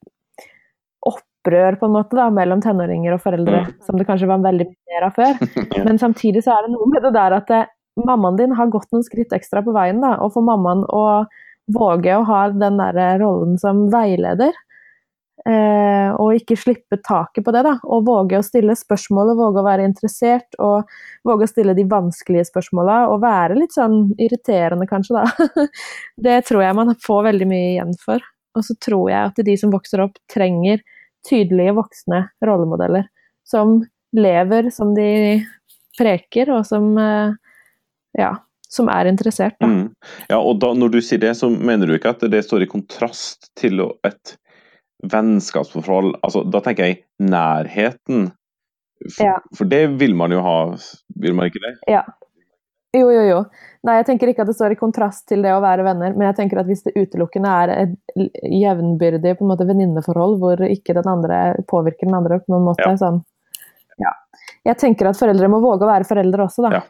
[1.07, 3.75] opprør på en måte da, mellom tenåringer og foreldre, mm.
[3.87, 5.43] som det kanskje var veldig mer av før.
[5.87, 7.65] Men samtidig så er det noe med det der at det,
[8.07, 10.03] mammaen din har gått noen skritt ekstra på veien.
[10.05, 11.05] da, Og for mammaen å
[11.75, 14.55] våge å ha den der rollen som veileder,
[15.47, 19.63] eh, og ikke slippe taket på det, da, og våge å stille spørsmål og våge
[19.63, 20.89] å være interessert, og
[21.29, 25.69] våge å stille de vanskelige spørsmåla, og være litt sånn irriterende, kanskje, da.
[26.29, 28.25] Det tror jeg man får veldig mye igjen for.
[28.59, 30.83] Og så tror jeg at de som vokser opp, trenger
[31.29, 33.07] tydelige voksne rollemodeller
[33.49, 33.81] som
[34.17, 35.45] lever som de
[35.99, 37.35] preker, og som eh,
[38.19, 38.33] ja,
[38.69, 39.57] som er interessert.
[39.61, 39.67] Da.
[39.67, 39.87] Mm.
[40.29, 42.71] Ja, og da, Når du sier det, så mener du ikke at det står i
[42.71, 44.37] kontrast til et
[45.07, 46.17] vennskapsforhold?
[46.23, 48.31] Altså, da tenker jeg nærheten.
[49.05, 49.37] For, ja.
[49.55, 50.57] for det vil man jo ha,
[51.23, 51.77] vil man ikke det?
[51.91, 52.03] Ja.
[52.97, 53.41] Jo, jo, jo.
[53.85, 56.27] Nei, jeg tenker ikke at det står i kontrast til det å være venner, men
[56.31, 60.97] jeg tenker at hvis det utelukkende er et jevnbyrdig på en måte venninneforhold hvor ikke
[60.97, 62.97] den andre påvirker den andre på noen måte, ja.
[62.99, 63.21] sånn
[64.03, 64.15] ja.
[64.67, 66.81] Jeg tenker at foreldre må våge å være foreldre også, da.
[66.81, 66.83] Ja.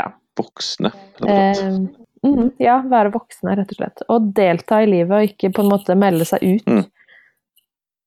[0.00, 0.06] ja.
[0.36, 0.90] Voksne,
[1.24, 4.04] rett og mm, ja, være voksne, rett og slett.
[4.12, 6.66] Og delta i livet, og ikke på en måte melde seg ut.
[6.68, 6.84] Mm.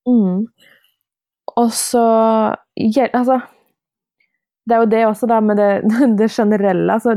[0.09, 0.43] Mm.
[1.59, 2.03] Og så
[2.79, 3.39] Altså
[4.69, 5.69] det er jo det også, da, med det,
[6.19, 6.93] det generelle.
[6.93, 7.15] Altså,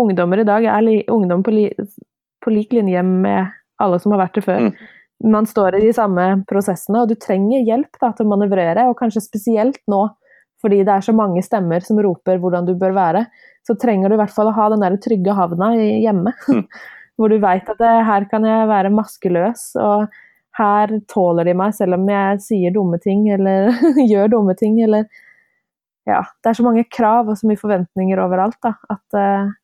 [0.00, 1.68] ungdommer i dag er li, ungdom på, li,
[2.44, 3.50] på, lik linje med
[3.82, 4.68] alle som har vært det før.
[4.68, 4.92] Mm.
[5.34, 8.86] Man står i de samme prosessene, og du trenger hjelp da, til å manøvrere.
[8.90, 10.04] Og kanskje spesielt nå,
[10.64, 13.26] fordi det er så mange stemmer som roper hvordan du bør være,
[13.66, 16.32] så trenger du i hvert fall å ha den der trygge havna hjemme.
[16.48, 16.64] Mm.
[17.14, 20.08] Hvor du veit at det, her kan jeg være maskeløs, og
[20.58, 23.70] her tåler de meg selv om jeg sier dumme ting eller
[24.10, 25.06] gjør dumme ting, eller
[26.08, 29.54] ja, det er så mange krav og så mye forventninger overalt da, at uh,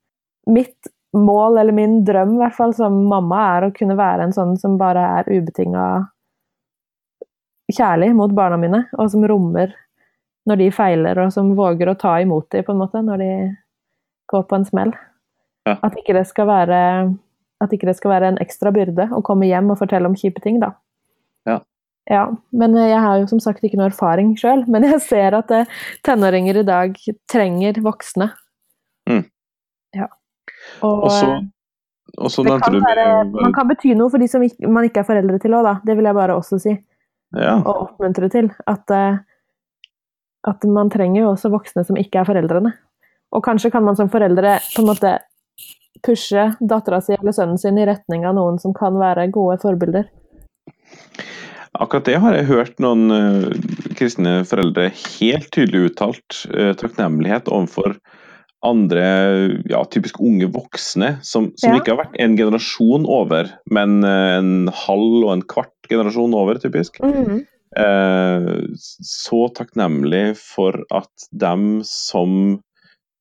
[0.53, 4.37] mitt mål, eller min drøm i hvert fall som mamma, er å kunne være en
[4.37, 5.87] sånn som bare er ubetinga
[7.75, 9.75] kjærlig mot barna mine, og som rommer
[10.49, 13.33] når de feiler, og som våger å ta imot dem på en måte når de
[14.33, 14.95] går på en smell.
[15.69, 15.77] Ja.
[15.85, 16.79] At, ikke det skal være,
[17.61, 20.43] at ikke det skal være en ekstra byrde å komme hjem og fortelle om kjipe
[20.45, 20.73] ting, da.
[22.11, 24.65] Ja, men jeg har jo som sagt ikke noe erfaring sjøl.
[24.71, 26.97] Men jeg ser at eh, tenåringer i dag
[27.31, 28.33] trenger voksne.
[29.11, 29.25] Mm.
[29.95, 30.09] Ja.
[30.83, 34.27] Og, og så, det og så nevnte du være, Man kan bety noe for de
[34.31, 35.77] som man ikke er foreldre til òg, da.
[35.87, 36.75] Det vil jeg bare også si.
[37.37, 37.61] Ja.
[37.61, 38.51] Og oppmuntre til.
[38.71, 39.21] At, eh,
[40.49, 42.73] at man trenger jo også voksne som ikke er foreldrene.
[43.35, 45.19] Og kanskje kan man som foreldre på en måte
[46.07, 50.09] pushe dattera si eller sønnen sin i retning av noen som kan være gode forbilder.
[51.81, 56.41] Akkurat det har jeg hørt noen uh, kristne foreldre helt tydelig uttalt.
[56.51, 57.95] Uh, takknemlighet overfor
[58.67, 59.05] andre,
[59.71, 61.79] ja, typisk unge voksne, som, som ja.
[61.79, 66.61] ikke har vært en generasjon over, men uh, en halv og en kvart generasjon over,
[66.61, 66.99] typisk.
[67.01, 67.45] Mm.
[67.71, 72.33] Så takknemlig for at dem som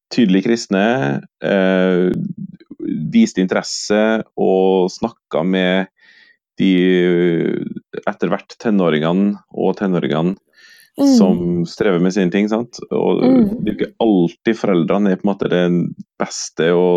[0.09, 0.85] tydelige kristne
[3.13, 3.99] viste interesse
[4.41, 5.91] og snakka med
[6.59, 6.73] de
[8.01, 10.33] etter hvert tenåringene og tenåringene
[10.99, 11.13] mm.
[11.17, 12.49] som strever med sine ting.
[12.51, 12.81] sant?
[12.91, 13.49] Og mm.
[13.63, 15.63] Det er ikke alltid foreldrene er på en måte det
[16.19, 16.87] beste å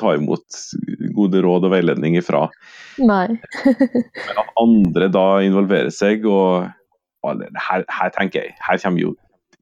[0.00, 0.62] ta imot
[1.14, 2.46] gode råd og veiledning ifra.
[3.02, 3.26] Nei.
[3.64, 6.66] Men at andre da involverer seg, og
[7.24, 9.14] her, her, tenker jeg, her kommer jo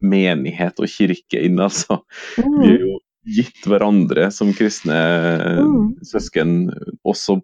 [0.02, 2.00] menighet og kirke inn, altså.
[2.38, 2.58] Mm.
[2.58, 2.98] Vi er jo
[3.36, 4.98] gitt hverandre som kristne
[5.62, 5.84] mm.
[6.10, 6.56] søsken,
[7.06, 7.38] også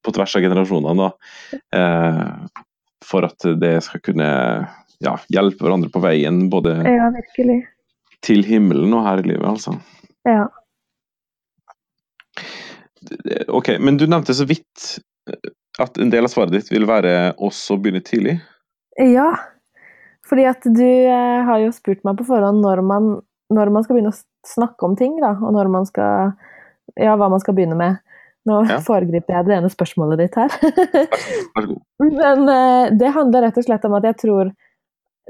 [0.00, 1.08] på tvers av generasjonene.
[1.08, 2.64] Da, eh,
[3.04, 4.30] for at det skal kunne
[5.04, 7.10] ja, hjelpe hverandre på veien både ja,
[8.24, 9.76] til himmelen og her i livet, altså.
[10.28, 10.48] Ja.
[13.48, 15.00] Ok, men du nevnte så vidt
[15.80, 18.36] at en del av svaret ditt vil være også å begynne tidlig?
[18.98, 19.28] Ja,
[20.28, 23.10] fordi at du eh, har jo spurt meg på forhånd når man,
[23.54, 26.32] når man skal begynne å snakke om ting, da, og når man skal
[26.98, 28.00] Ja, hva man skal begynne med.
[28.48, 28.80] Nå ja.
[28.82, 30.50] foregriper jeg det ene spørsmålet ditt her.
[30.58, 31.78] Vær så god.
[32.20, 34.50] Men eh, det handler rett og slett om at jeg tror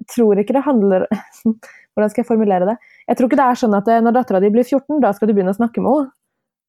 [0.09, 1.05] tror ikke det handler
[1.91, 2.77] Hvordan skal jeg formulere det?
[3.11, 5.29] Jeg tror ikke det er sånn at eh, når dattera di blir 14, da skal
[5.29, 6.13] du begynne å snakke med henne.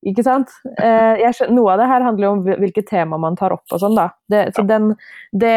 [0.02, 0.50] Ikke sant?
[0.66, 3.84] Uh, skjønner, noe av det her handler jo om hvilke tema man tar opp og
[3.84, 4.08] sånn, da.
[4.32, 4.96] Det, så den,
[5.30, 5.54] det,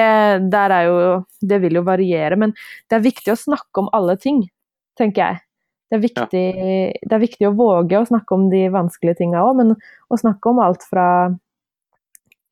[0.52, 0.98] der er jo
[1.40, 2.52] Det vil jo variere, men
[2.90, 4.42] det er viktig å snakke om alle ting,
[5.00, 5.40] tenker jeg.
[5.92, 6.44] Det er, viktig,
[7.06, 10.50] det er viktig å våge å snakke om de vanskelige tinga òg, men å snakke
[10.50, 11.06] om alt fra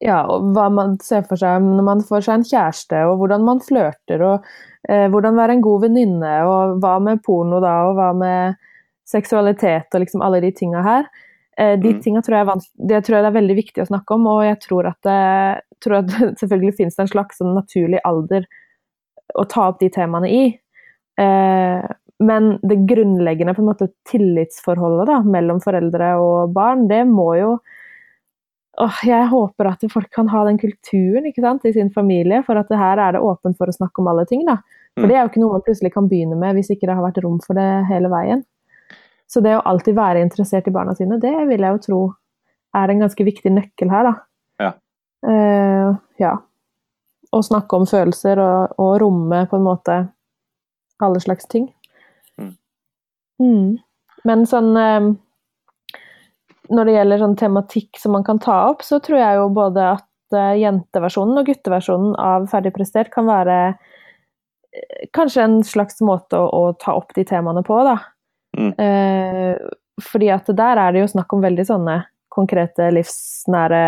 [0.02, 3.62] ja, hva man ser for seg når man får seg en kjæreste, og hvordan man
[3.62, 4.46] flørter, og
[4.90, 8.58] eh, hvordan være en god venninne, og hva med porno da, og hva med
[9.08, 11.08] seksualitet og liksom alle de tinga her.
[11.58, 12.00] Eh, de mm.
[12.00, 12.38] tinga tror,
[12.88, 15.16] jeg tror jeg det er veldig viktig å snakke om, og jeg tror at det,
[15.84, 18.46] tror at det selvfølgelig finnes en slags sånn naturlig alder
[19.38, 20.44] å ta opp de temaene i.
[21.20, 21.90] Eh,
[22.22, 27.56] men det grunnleggende på en måte tillitsforholdet da, mellom foreldre og barn, det må jo
[28.80, 32.70] åh, Jeg håper at folk kan ha den kulturen sant, i sin familie, for at
[32.72, 34.46] her er det åpent for å snakke om alle ting.
[34.48, 34.62] da.
[34.96, 35.10] For mm.
[35.10, 37.20] det er jo ikke noe man plutselig kan begynne med hvis ikke det har vært
[37.24, 38.46] rom for det hele veien.
[39.32, 42.00] Så det å alltid være interessert i barna sine, det vil jeg jo tro
[42.76, 44.14] er en ganske viktig nøkkel her, da.
[44.60, 44.72] Ja.
[45.24, 46.36] Uh, ja.
[47.32, 49.98] Å snakke om følelser og, og romme på en måte
[51.02, 51.70] alle slags ting.
[52.40, 52.54] Mm.
[53.40, 53.68] Mm.
[54.28, 55.12] Men sånn uh,
[56.72, 59.88] når det gjelder sånn tematikk som man kan ta opp, så tror jeg jo både
[59.96, 66.38] at uh, jenteversjonen og gutteversjonen av Ferdig prestert kan være uh, kanskje en slags måte
[66.38, 67.98] å, å, ta opp de temaene på, da.
[68.58, 68.72] Mm.
[68.76, 71.96] Uh, fordi at der er det jo snakk om veldig sånne
[72.32, 73.82] konkrete, livsnære,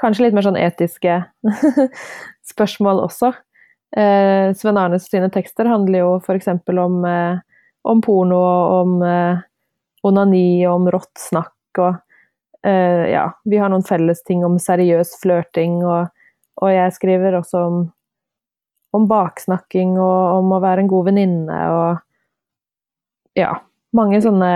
[0.00, 1.18] kanskje litt mer sånn etiske
[2.52, 3.34] spørsmål også.
[3.94, 6.48] Sven Arnes sine tekster handler jo f.eks.
[6.82, 6.96] om,
[7.86, 8.40] om porno
[8.80, 8.96] om
[10.04, 11.94] om onani om rått snakk og
[12.66, 16.10] eh, ja, vi har noen felles ting om seriøs flørting, og,
[16.60, 17.78] og, jeg skriver også om,
[18.96, 22.02] om baksnakking og om å være en god venninne og
[23.38, 23.56] ja,
[23.96, 24.50] mange sånne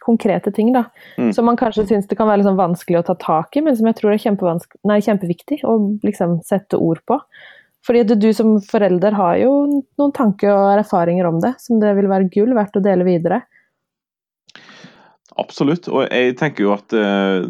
[0.00, 0.86] konkrete ting, da.
[1.20, 1.30] Mm.
[1.36, 3.88] Som man kanskje syns det kan være liksom vanskelig å ta tak i, men som
[3.90, 5.76] jeg tror er nei, kjempeviktig å
[6.06, 7.20] liksom sette ord på.
[7.86, 11.94] Fordi at du som forelder har jo noen tanker og erfaringer om det, som det
[11.96, 13.42] vil være gull verdt å dele videre.
[15.40, 17.46] Absolutt, og jeg tenker jo at uh,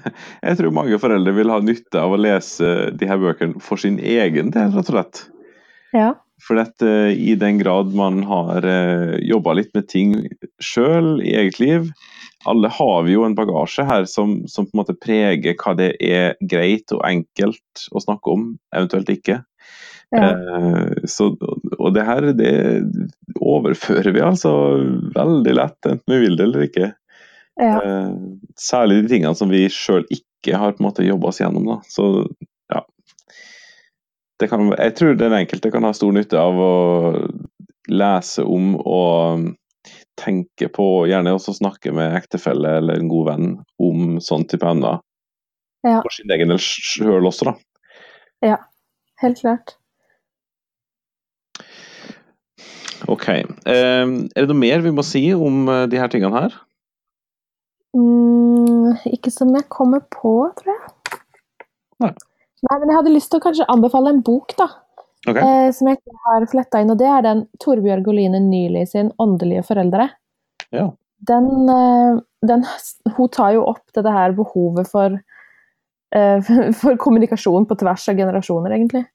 [0.46, 3.98] Jeg tror mange foreldre vil ha nytte av å lese de her bøkene for sin
[3.98, 5.24] egen del, rett og slett.
[5.96, 6.12] Ja.
[6.42, 10.14] For at uh, i den grad man har uh, eh, jobba litt med ting
[10.62, 11.88] sjøl i eget liv
[12.46, 15.94] Alle har vi jo en bagasje her som, som, på en måte preger hva det
[16.04, 18.44] er greit og enkelt å snakke om,
[18.76, 19.40] eventuelt ikke.
[20.14, 20.28] Ja.
[20.36, 21.32] Uh, så,
[21.80, 22.52] og det her det
[23.42, 24.52] overfører vi altså
[25.16, 26.92] veldig lett, enten vi vil det eller ikke.
[27.56, 27.82] Ja.
[27.84, 28.10] Eh,
[28.60, 31.66] særlig de tingene som vi sjøl ikke har på en måte jobba oss gjennom.
[31.68, 31.80] Da.
[31.88, 32.28] Så.
[34.44, 36.72] Kan, jeg tror den enkelte kan ha stor nytte av å
[37.88, 39.46] lese om og
[40.20, 43.48] tenke på, gjerne også snakke med ektefelle eller en god venn
[43.82, 45.00] om sånn type emner.
[45.86, 46.00] Ja.
[46.02, 47.56] For sin egen del sjøl også, da.
[48.44, 48.60] Ja,
[49.22, 49.76] helt klart.
[53.12, 53.28] Ok.
[53.28, 56.56] Eh, er det noe mer vi må si om eh, de her tingene her?
[57.96, 61.20] Mm, ikke som jeg kommer på, tror jeg.
[62.04, 62.12] Nei.
[62.66, 64.68] Nei, men jeg hadde lyst til å kanskje anbefale en bok, da.
[65.26, 65.42] Okay.
[65.42, 69.10] Eh, som jeg ikke har fletta inn, og det er den Torbjørg Oline Nyli sin
[69.18, 70.08] 'Åndelige foreldre'.
[70.74, 70.90] Ja.
[71.26, 72.64] Den, eh, den,
[73.16, 75.20] Hun tar jo opp dette her behovet for,
[76.14, 76.40] eh,
[76.80, 79.06] for kommunikasjon på tvers av generasjoner, egentlig.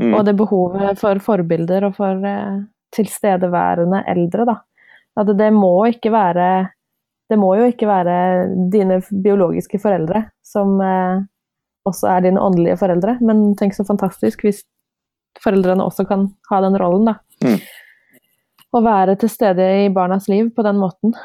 [0.00, 0.14] Mm.
[0.14, 4.56] Og det behovet for forbilder og for eh, tilstedeværende eldre, da.
[5.16, 6.70] At det må ikke være
[7.28, 8.16] det må jo ikke være
[8.68, 10.76] dine biologiske foreldre som
[11.88, 14.62] også er dine åndelige foreldre, men tenk så fantastisk hvis
[15.42, 17.16] foreldrene også kan ha den rollen, da.
[17.44, 17.58] Mm.
[18.72, 21.16] Å være til stede i barnas liv på den måten.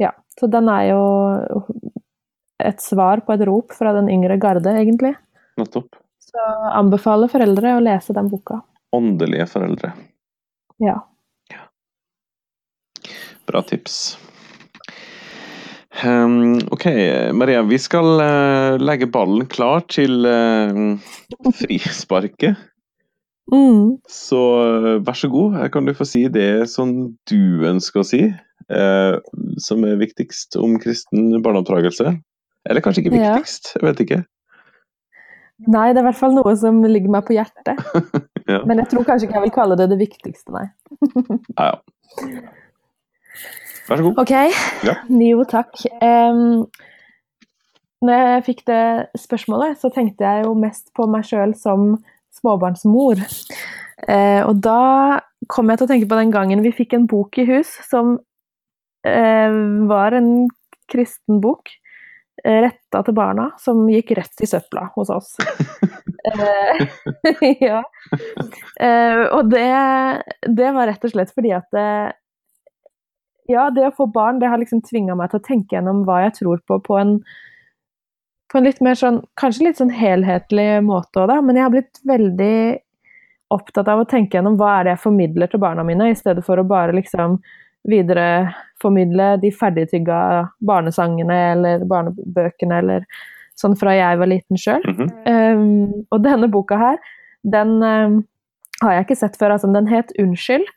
[0.00, 1.02] Ja, så den er jo
[2.62, 5.14] et svar på et rop fra den yngre garde, egentlig.
[5.58, 5.98] Nettopp.
[6.22, 6.44] Så
[6.76, 8.60] anbefaler foreldre å lese den boka.
[8.94, 9.92] Åndelige foreldre.
[10.82, 11.00] Ja.
[13.48, 14.18] Bra tips.
[16.04, 16.86] Um, OK,
[17.32, 17.62] Maria.
[17.62, 20.94] Vi skal uh, legge ballen klar til uh,
[21.58, 22.58] frisparket.
[23.50, 23.98] Mm.
[24.10, 26.94] Så uh, vær så god, her kan du få si det som
[27.30, 28.28] du ønsker å si.
[29.64, 32.10] som er viktigst om kristen barneoppdragelse.
[32.68, 33.78] Eller kanskje ikke viktigst, ja.
[33.78, 34.18] jeg vet ikke.
[35.72, 37.80] Nei, det er i hvert fall noe som ligger meg på hjertet.
[38.52, 38.60] ja.
[38.68, 40.66] Men jeg tror kanskje ikke jeg vil kalle det det viktigste, nei.
[41.56, 42.44] ja, ja.
[43.88, 44.20] Vær så god.
[44.20, 44.34] Ok.
[44.84, 44.94] Ja.
[45.30, 45.80] Jo, takk.
[46.02, 46.68] Um,
[48.04, 48.84] når jeg fikk det
[49.18, 51.96] spørsmålet, så tenkte jeg jo mest på meg sjøl som
[52.38, 53.24] småbarnsmor.
[54.04, 54.82] Uh, og da
[55.50, 58.14] kom jeg til å tenke på den gangen vi fikk en bok i hus som
[59.08, 59.58] uh,
[59.90, 60.30] var en
[60.92, 61.72] kristen bok
[62.44, 65.34] uh, retta til barna, som gikk rett i søpla hos oss.
[67.64, 67.78] ja.
[69.32, 69.68] og det,
[70.44, 71.78] det, var rett og slett fordi at
[73.48, 76.22] ja, det å få barn det har liksom tvinga meg til å tenke gjennom hva
[76.26, 77.14] jeg tror på, på en,
[78.52, 81.38] på en litt mer sånn Kanskje litt sånn helhetlig måte òg, da.
[81.44, 82.58] Men jeg har blitt veldig
[83.54, 86.44] opptatt av å tenke gjennom hva er det jeg formidler til barna mine, i stedet
[86.44, 87.38] for å bare liksom
[87.88, 90.18] videreformidle de ferdigtygga
[90.68, 93.06] barnesangene eller barnebøkene eller
[93.58, 94.84] sånn fra jeg var liten sjøl.
[94.84, 95.08] Mhm.
[95.24, 97.00] um, og denne boka her,
[97.48, 98.20] den um,
[98.82, 99.56] har jeg ikke sett før.
[99.56, 100.68] Altså, den het 'Unnskyld',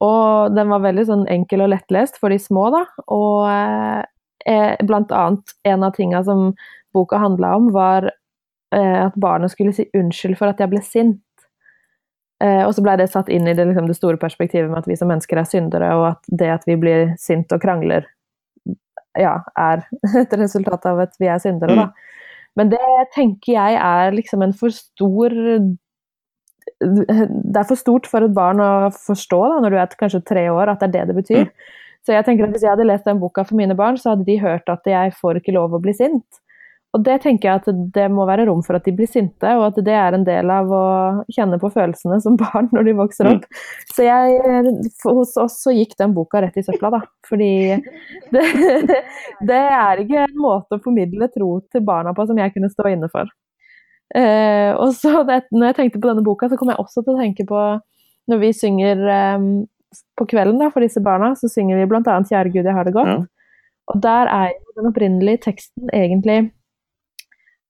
[0.00, 2.84] og den var veldig sånn enkel og lettlest for de små, da.
[3.12, 3.48] Og
[4.48, 6.54] eh, blant annet en av tinga som
[6.96, 11.20] boka handla om, var eh, at barnet skulle si unnskyld for at jeg ble sint.
[12.40, 14.88] Eh, og så blei det satt inn i det, liksom, det, store perspektivet med at
[14.88, 18.08] vi som mennesker er syndere, og at det at vi blir sint og krangler,
[19.20, 19.84] ja, er
[20.22, 21.90] et resultat av at vi er syndere, da.
[22.58, 22.80] Men det
[23.14, 25.36] tenker jeg er liksom en for stor
[26.80, 30.46] Det er for stort for et barn å forstå da, når du er kanskje tre
[30.48, 31.48] år, at det er det det betyr.
[31.48, 31.78] Mm.
[32.06, 34.24] Så jeg tenker at Hvis jeg hadde lest den boka for mine barn, så hadde
[34.28, 36.40] de hørt at jeg får ikke lov å bli sint.
[36.90, 39.68] Og det tenker jeg at det må være rom for at de blir sinte, og
[39.68, 40.86] at det er en del av å
[41.30, 43.44] kjenne på følelsene som barn når de vokser opp.
[43.46, 43.60] Mm.
[43.94, 44.72] Så jeg,
[45.04, 47.00] hos oss så gikk den boka rett i søpla, da.
[47.30, 47.52] Fordi
[48.34, 48.42] det,
[49.46, 52.90] det, er ikke en måte å formidle tro til barna på som jeg kunne stå
[52.90, 53.30] inne for.
[54.16, 57.14] Eh, og så det, når jeg tenkte på denne boka, så kom jeg også til
[57.14, 57.60] å tenke på
[58.30, 59.44] når vi synger eh,
[60.18, 62.02] på kvelden da, for disse barna, så synger vi bl.a.
[62.02, 63.14] 'Kjære Gud, jeg har det godt'.
[63.14, 63.20] Ja.
[63.90, 66.52] Og der er jo den opprinnelige teksten egentlig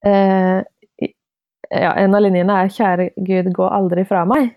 [0.04, 0.58] eh,
[1.70, 4.50] ja, En av linjene er 'Kjære Gud, gå aldri fra meg'.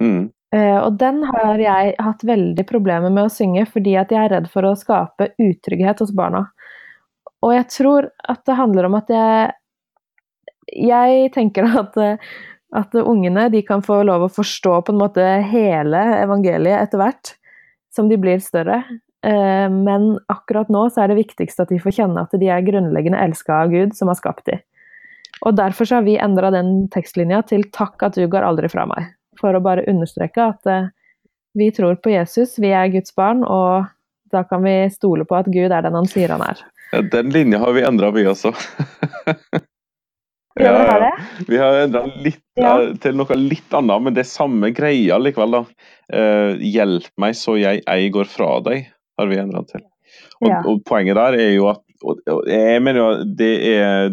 [0.00, 0.30] Mm.
[0.52, 4.34] Eh, og den har jeg hatt veldig problemer med å synge fordi at jeg er
[4.36, 6.46] redd for å skape utrygghet hos barna.
[7.42, 9.52] Og jeg tror at det handler om at jeg
[10.72, 11.98] Jeg tenker at,
[12.72, 17.34] at ungene kan få lov å forstå på en måte hele evangeliet etter hvert
[17.92, 18.82] som de blir større.
[19.26, 22.64] Eh, men akkurat nå så er det viktigste at de får kjenne at de er
[22.66, 24.62] grunnleggende elska av Gud, som har skapt dem.
[25.46, 28.86] Og derfor så har vi endra den tekstlinja til 'takk at du går aldri fra
[28.86, 29.10] meg'.
[29.40, 30.90] For å bare understreke at uh,
[31.54, 33.88] vi tror på Jesus, vi er Guds barn, og
[34.30, 36.62] da kan vi stole på at Gud er den han sier han er.
[37.10, 38.52] Den linja har vi endra, vi også.
[40.60, 41.12] ja, vi har det?
[41.48, 42.72] Vi har endra litt ja.
[43.00, 45.62] til noe litt annet, men det er samme greia likevel, da.
[46.12, 49.84] Uh, hjelp meg så jeg ei går fra deg, har vi endra til.
[50.42, 54.12] Og, og, poenget der er jo at og, og jeg mener jo det er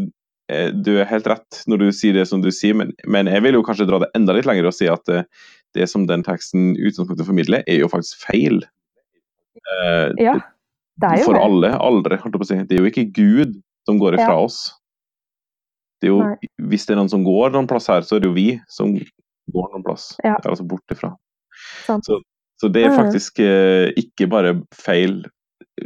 [0.49, 3.45] Eh, du er helt rett når du sier det som du sier, men, men, jeg
[3.45, 6.07] vil jo kanskje dra det enda litt lenger og si at det, eh, det som
[6.09, 8.63] den teksten utgangspunktet formidler, er jo faktisk feil.
[9.69, 10.33] Uh, ja,
[10.97, 11.43] det er jo For det.
[11.45, 12.57] alle aldri, holdt jeg på å si.
[12.65, 13.53] Det er jo ikke Gud
[13.85, 14.57] som går ifra oss.
[15.99, 18.29] Det er jo, hvis det er noen som går noen plass her, så er det
[18.29, 20.13] jo vi som går noen plass.
[20.23, 20.37] Ja.
[20.39, 21.11] Altså bort ifra.
[21.85, 22.21] Så,
[22.61, 25.21] så, det er faktisk eh, ikke bare feil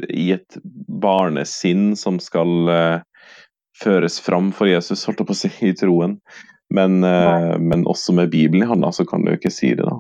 [0.09, 0.57] i et
[1.01, 3.27] barnesinn som skal eh,
[3.81, 6.17] føres fram for Jesus, holdt jeg på å si, i troen.
[6.73, 9.97] Men, eh, men også med Bibelen i hånda, så kan du ikke si det, da.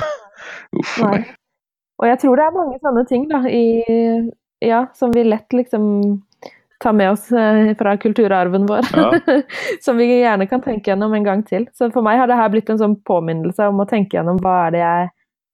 [0.80, 1.32] Uff a meg.
[2.00, 3.64] Og jeg tror det er mange sånne ting da, i,
[4.64, 5.84] ja, som vi lett liksom
[6.80, 8.86] tar med oss eh, fra kulturarven vår.
[8.96, 9.42] Ja.
[9.84, 11.68] som vi gjerne kan tenke gjennom en gang til.
[11.76, 14.56] Så for meg har det her blitt en sånn påminnelse om å tenke gjennom hva
[14.66, 15.08] er det jeg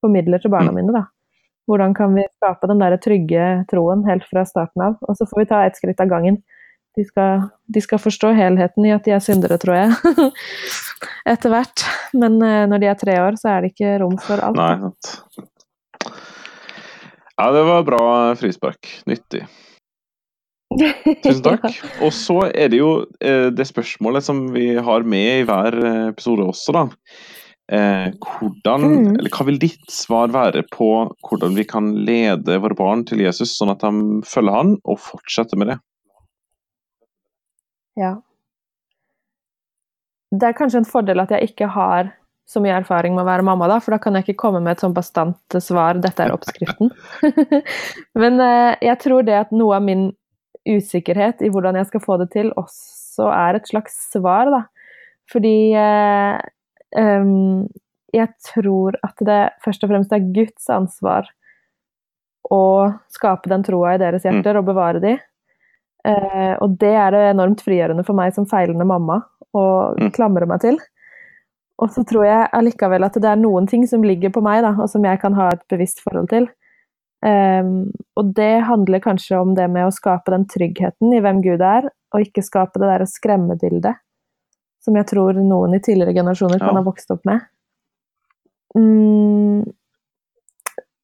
[0.05, 0.79] formidler til barna mm.
[0.79, 0.95] mine.
[0.95, 1.03] da.
[1.67, 4.95] Hvordan kan vi skape den der trygge troen helt fra starten av?
[5.03, 6.39] Og så får vi ta ett skritt av gangen.
[6.97, 10.31] De skal, de skal, forstå helheten i at de er syndere, tror jeg.
[11.33, 11.83] Etter hvert.
[12.17, 14.57] Men uh, når de er tre år, så er det ikke rom for alt.
[14.57, 15.43] Nei.
[17.37, 18.05] Ja, det var bra
[18.39, 18.89] frispark.
[19.05, 19.43] Nyttig.
[21.23, 21.65] Tusen takk.
[22.05, 22.91] Og så er det jo
[23.23, 26.85] eh, det spørsmålet som vi har med i hver eh, episode også, da.
[27.67, 29.09] Eh, hvordan, mm.
[29.19, 30.87] eller Hva vil ditt svar være på
[31.27, 35.59] hvordan vi kan lede våre barn til Jesus, sånn at de følger han og fortsetter
[35.59, 35.81] med det?
[37.99, 38.13] Ja.
[40.31, 42.13] Det er kanskje en fordel at jeg ikke har
[42.47, 44.77] så mye erfaring med å være mamma, da, for da kan jeg ikke komme med
[44.77, 46.93] et sånn bastant svar 'dette er oppskriften'.
[48.21, 50.07] Men eh, jeg tror det at noe av min
[50.67, 54.61] usikkerhet i hvordan jeg skal få det til, også er et slags svar, da.
[55.31, 56.37] Fordi eh,
[56.95, 57.65] um,
[58.15, 61.27] jeg tror at det først og fremst er Guds ansvar
[62.47, 64.61] å skape den troa i deres hjerter mm.
[64.61, 65.17] og bevare de.
[66.07, 69.19] Eh, og det er det enormt frigjørende for meg som feilende mamma
[69.57, 69.65] å
[69.97, 70.11] mm.
[70.15, 70.79] klamre meg til.
[71.83, 74.73] Og så tror jeg allikevel at det er noen ting som ligger på meg, da,
[74.79, 76.47] og som jeg kan ha et bevisst forhold til.
[77.27, 81.63] Um, og det handler kanskje om det med å skape den tryggheten i hvem Gud
[81.65, 83.97] er, og ikke skape det derre skremmebildet
[84.87, 86.79] som jeg tror noen i tidligere generasjoner kan ja.
[86.79, 87.43] ha vokst opp med.
[88.75, 89.65] Um,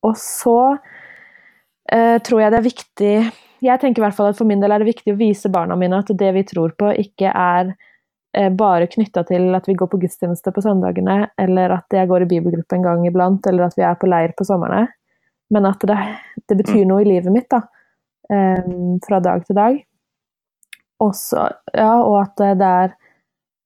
[0.03, 3.11] og så uh, tror jeg det er viktig
[3.63, 5.77] Jeg tenker i hvert fall at for min del er det viktig å vise barna
[5.79, 9.91] mine at det vi tror på, ikke er uh, bare knytta til at vi går
[9.91, 13.79] på gudstjeneste på søndagene, eller at jeg går i bibelgruppe en gang iblant, eller at
[13.79, 14.85] vi er på leir på somrene,
[15.53, 15.97] men at det,
[16.49, 17.63] det betyr noe i livet mitt, da.
[18.31, 19.81] Um, fra dag til dag.
[21.03, 22.93] Også, ja, og at det er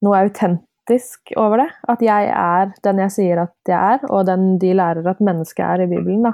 [0.06, 1.70] noe autentisk over det.
[1.94, 5.66] At jeg er den jeg sier at jeg er, og den de lærer at mennesket
[5.68, 6.26] er i Bibelen.
[6.26, 6.34] da.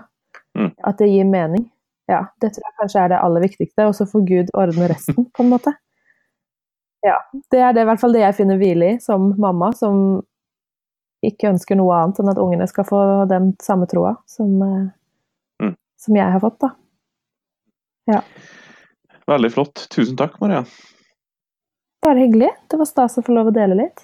[0.58, 0.72] Mm.
[0.88, 1.68] At det gir mening.
[2.12, 5.28] Ja, det tror jeg kanskje er det aller viktigste, og så får Gud ordne resten,
[5.36, 5.74] på en måte.
[7.04, 7.18] Ja,
[7.52, 10.22] det er det, i hvert fall det jeg finner hvile i som mamma, som
[11.24, 13.00] ikke ønsker noe annet enn at ungene skal få
[13.32, 14.92] den samme troa som, eh, Mm.
[16.04, 16.74] Som jeg har fått, da.
[18.12, 18.22] Ja.
[19.30, 19.86] Veldig flott.
[19.94, 20.66] Tusen takk, Maria.
[22.04, 22.50] Bare hyggelig.
[22.68, 24.02] Det var stas å få lov å dele litt.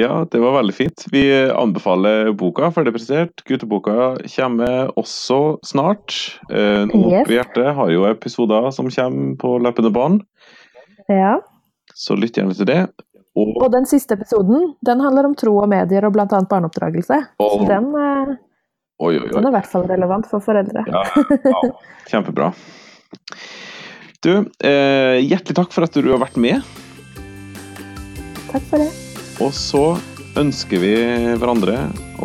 [0.00, 1.04] Ja, det var veldig fint.
[1.12, 1.20] Vi
[1.52, 3.42] anbefaler boka ferdig prestert.
[3.44, 6.14] Gutteboka kommer også snart.
[6.48, 7.26] Nå Noe Yes.
[7.28, 10.22] på hjertet har jo episoder som kommer på løpende bånd,
[11.08, 11.36] Ja.
[11.94, 12.80] så lytt gjerne til det.
[13.36, 16.26] Og, Og den siste episoden den handler om tro og medier og bl.a.
[16.26, 17.28] barneoppdragelse.
[17.38, 18.36] og Så den, eh,
[18.98, 20.82] Oi, oi, den er i hvert fall relevant for foreldre.
[20.90, 21.04] Ja,
[21.46, 21.60] ja,
[22.10, 22.50] kjempebra.
[24.26, 26.66] Du, eh, hjertelig takk for at du har vært med.
[28.48, 28.88] Takk for det.
[29.44, 29.84] Og så
[30.38, 30.90] ønsker vi
[31.38, 31.76] hverandre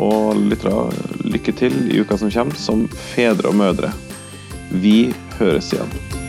[0.02, 0.90] og lyttere
[1.30, 3.94] lykke til i uka som kommer, som fedre og mødre.
[4.74, 6.23] Vi høres igjen.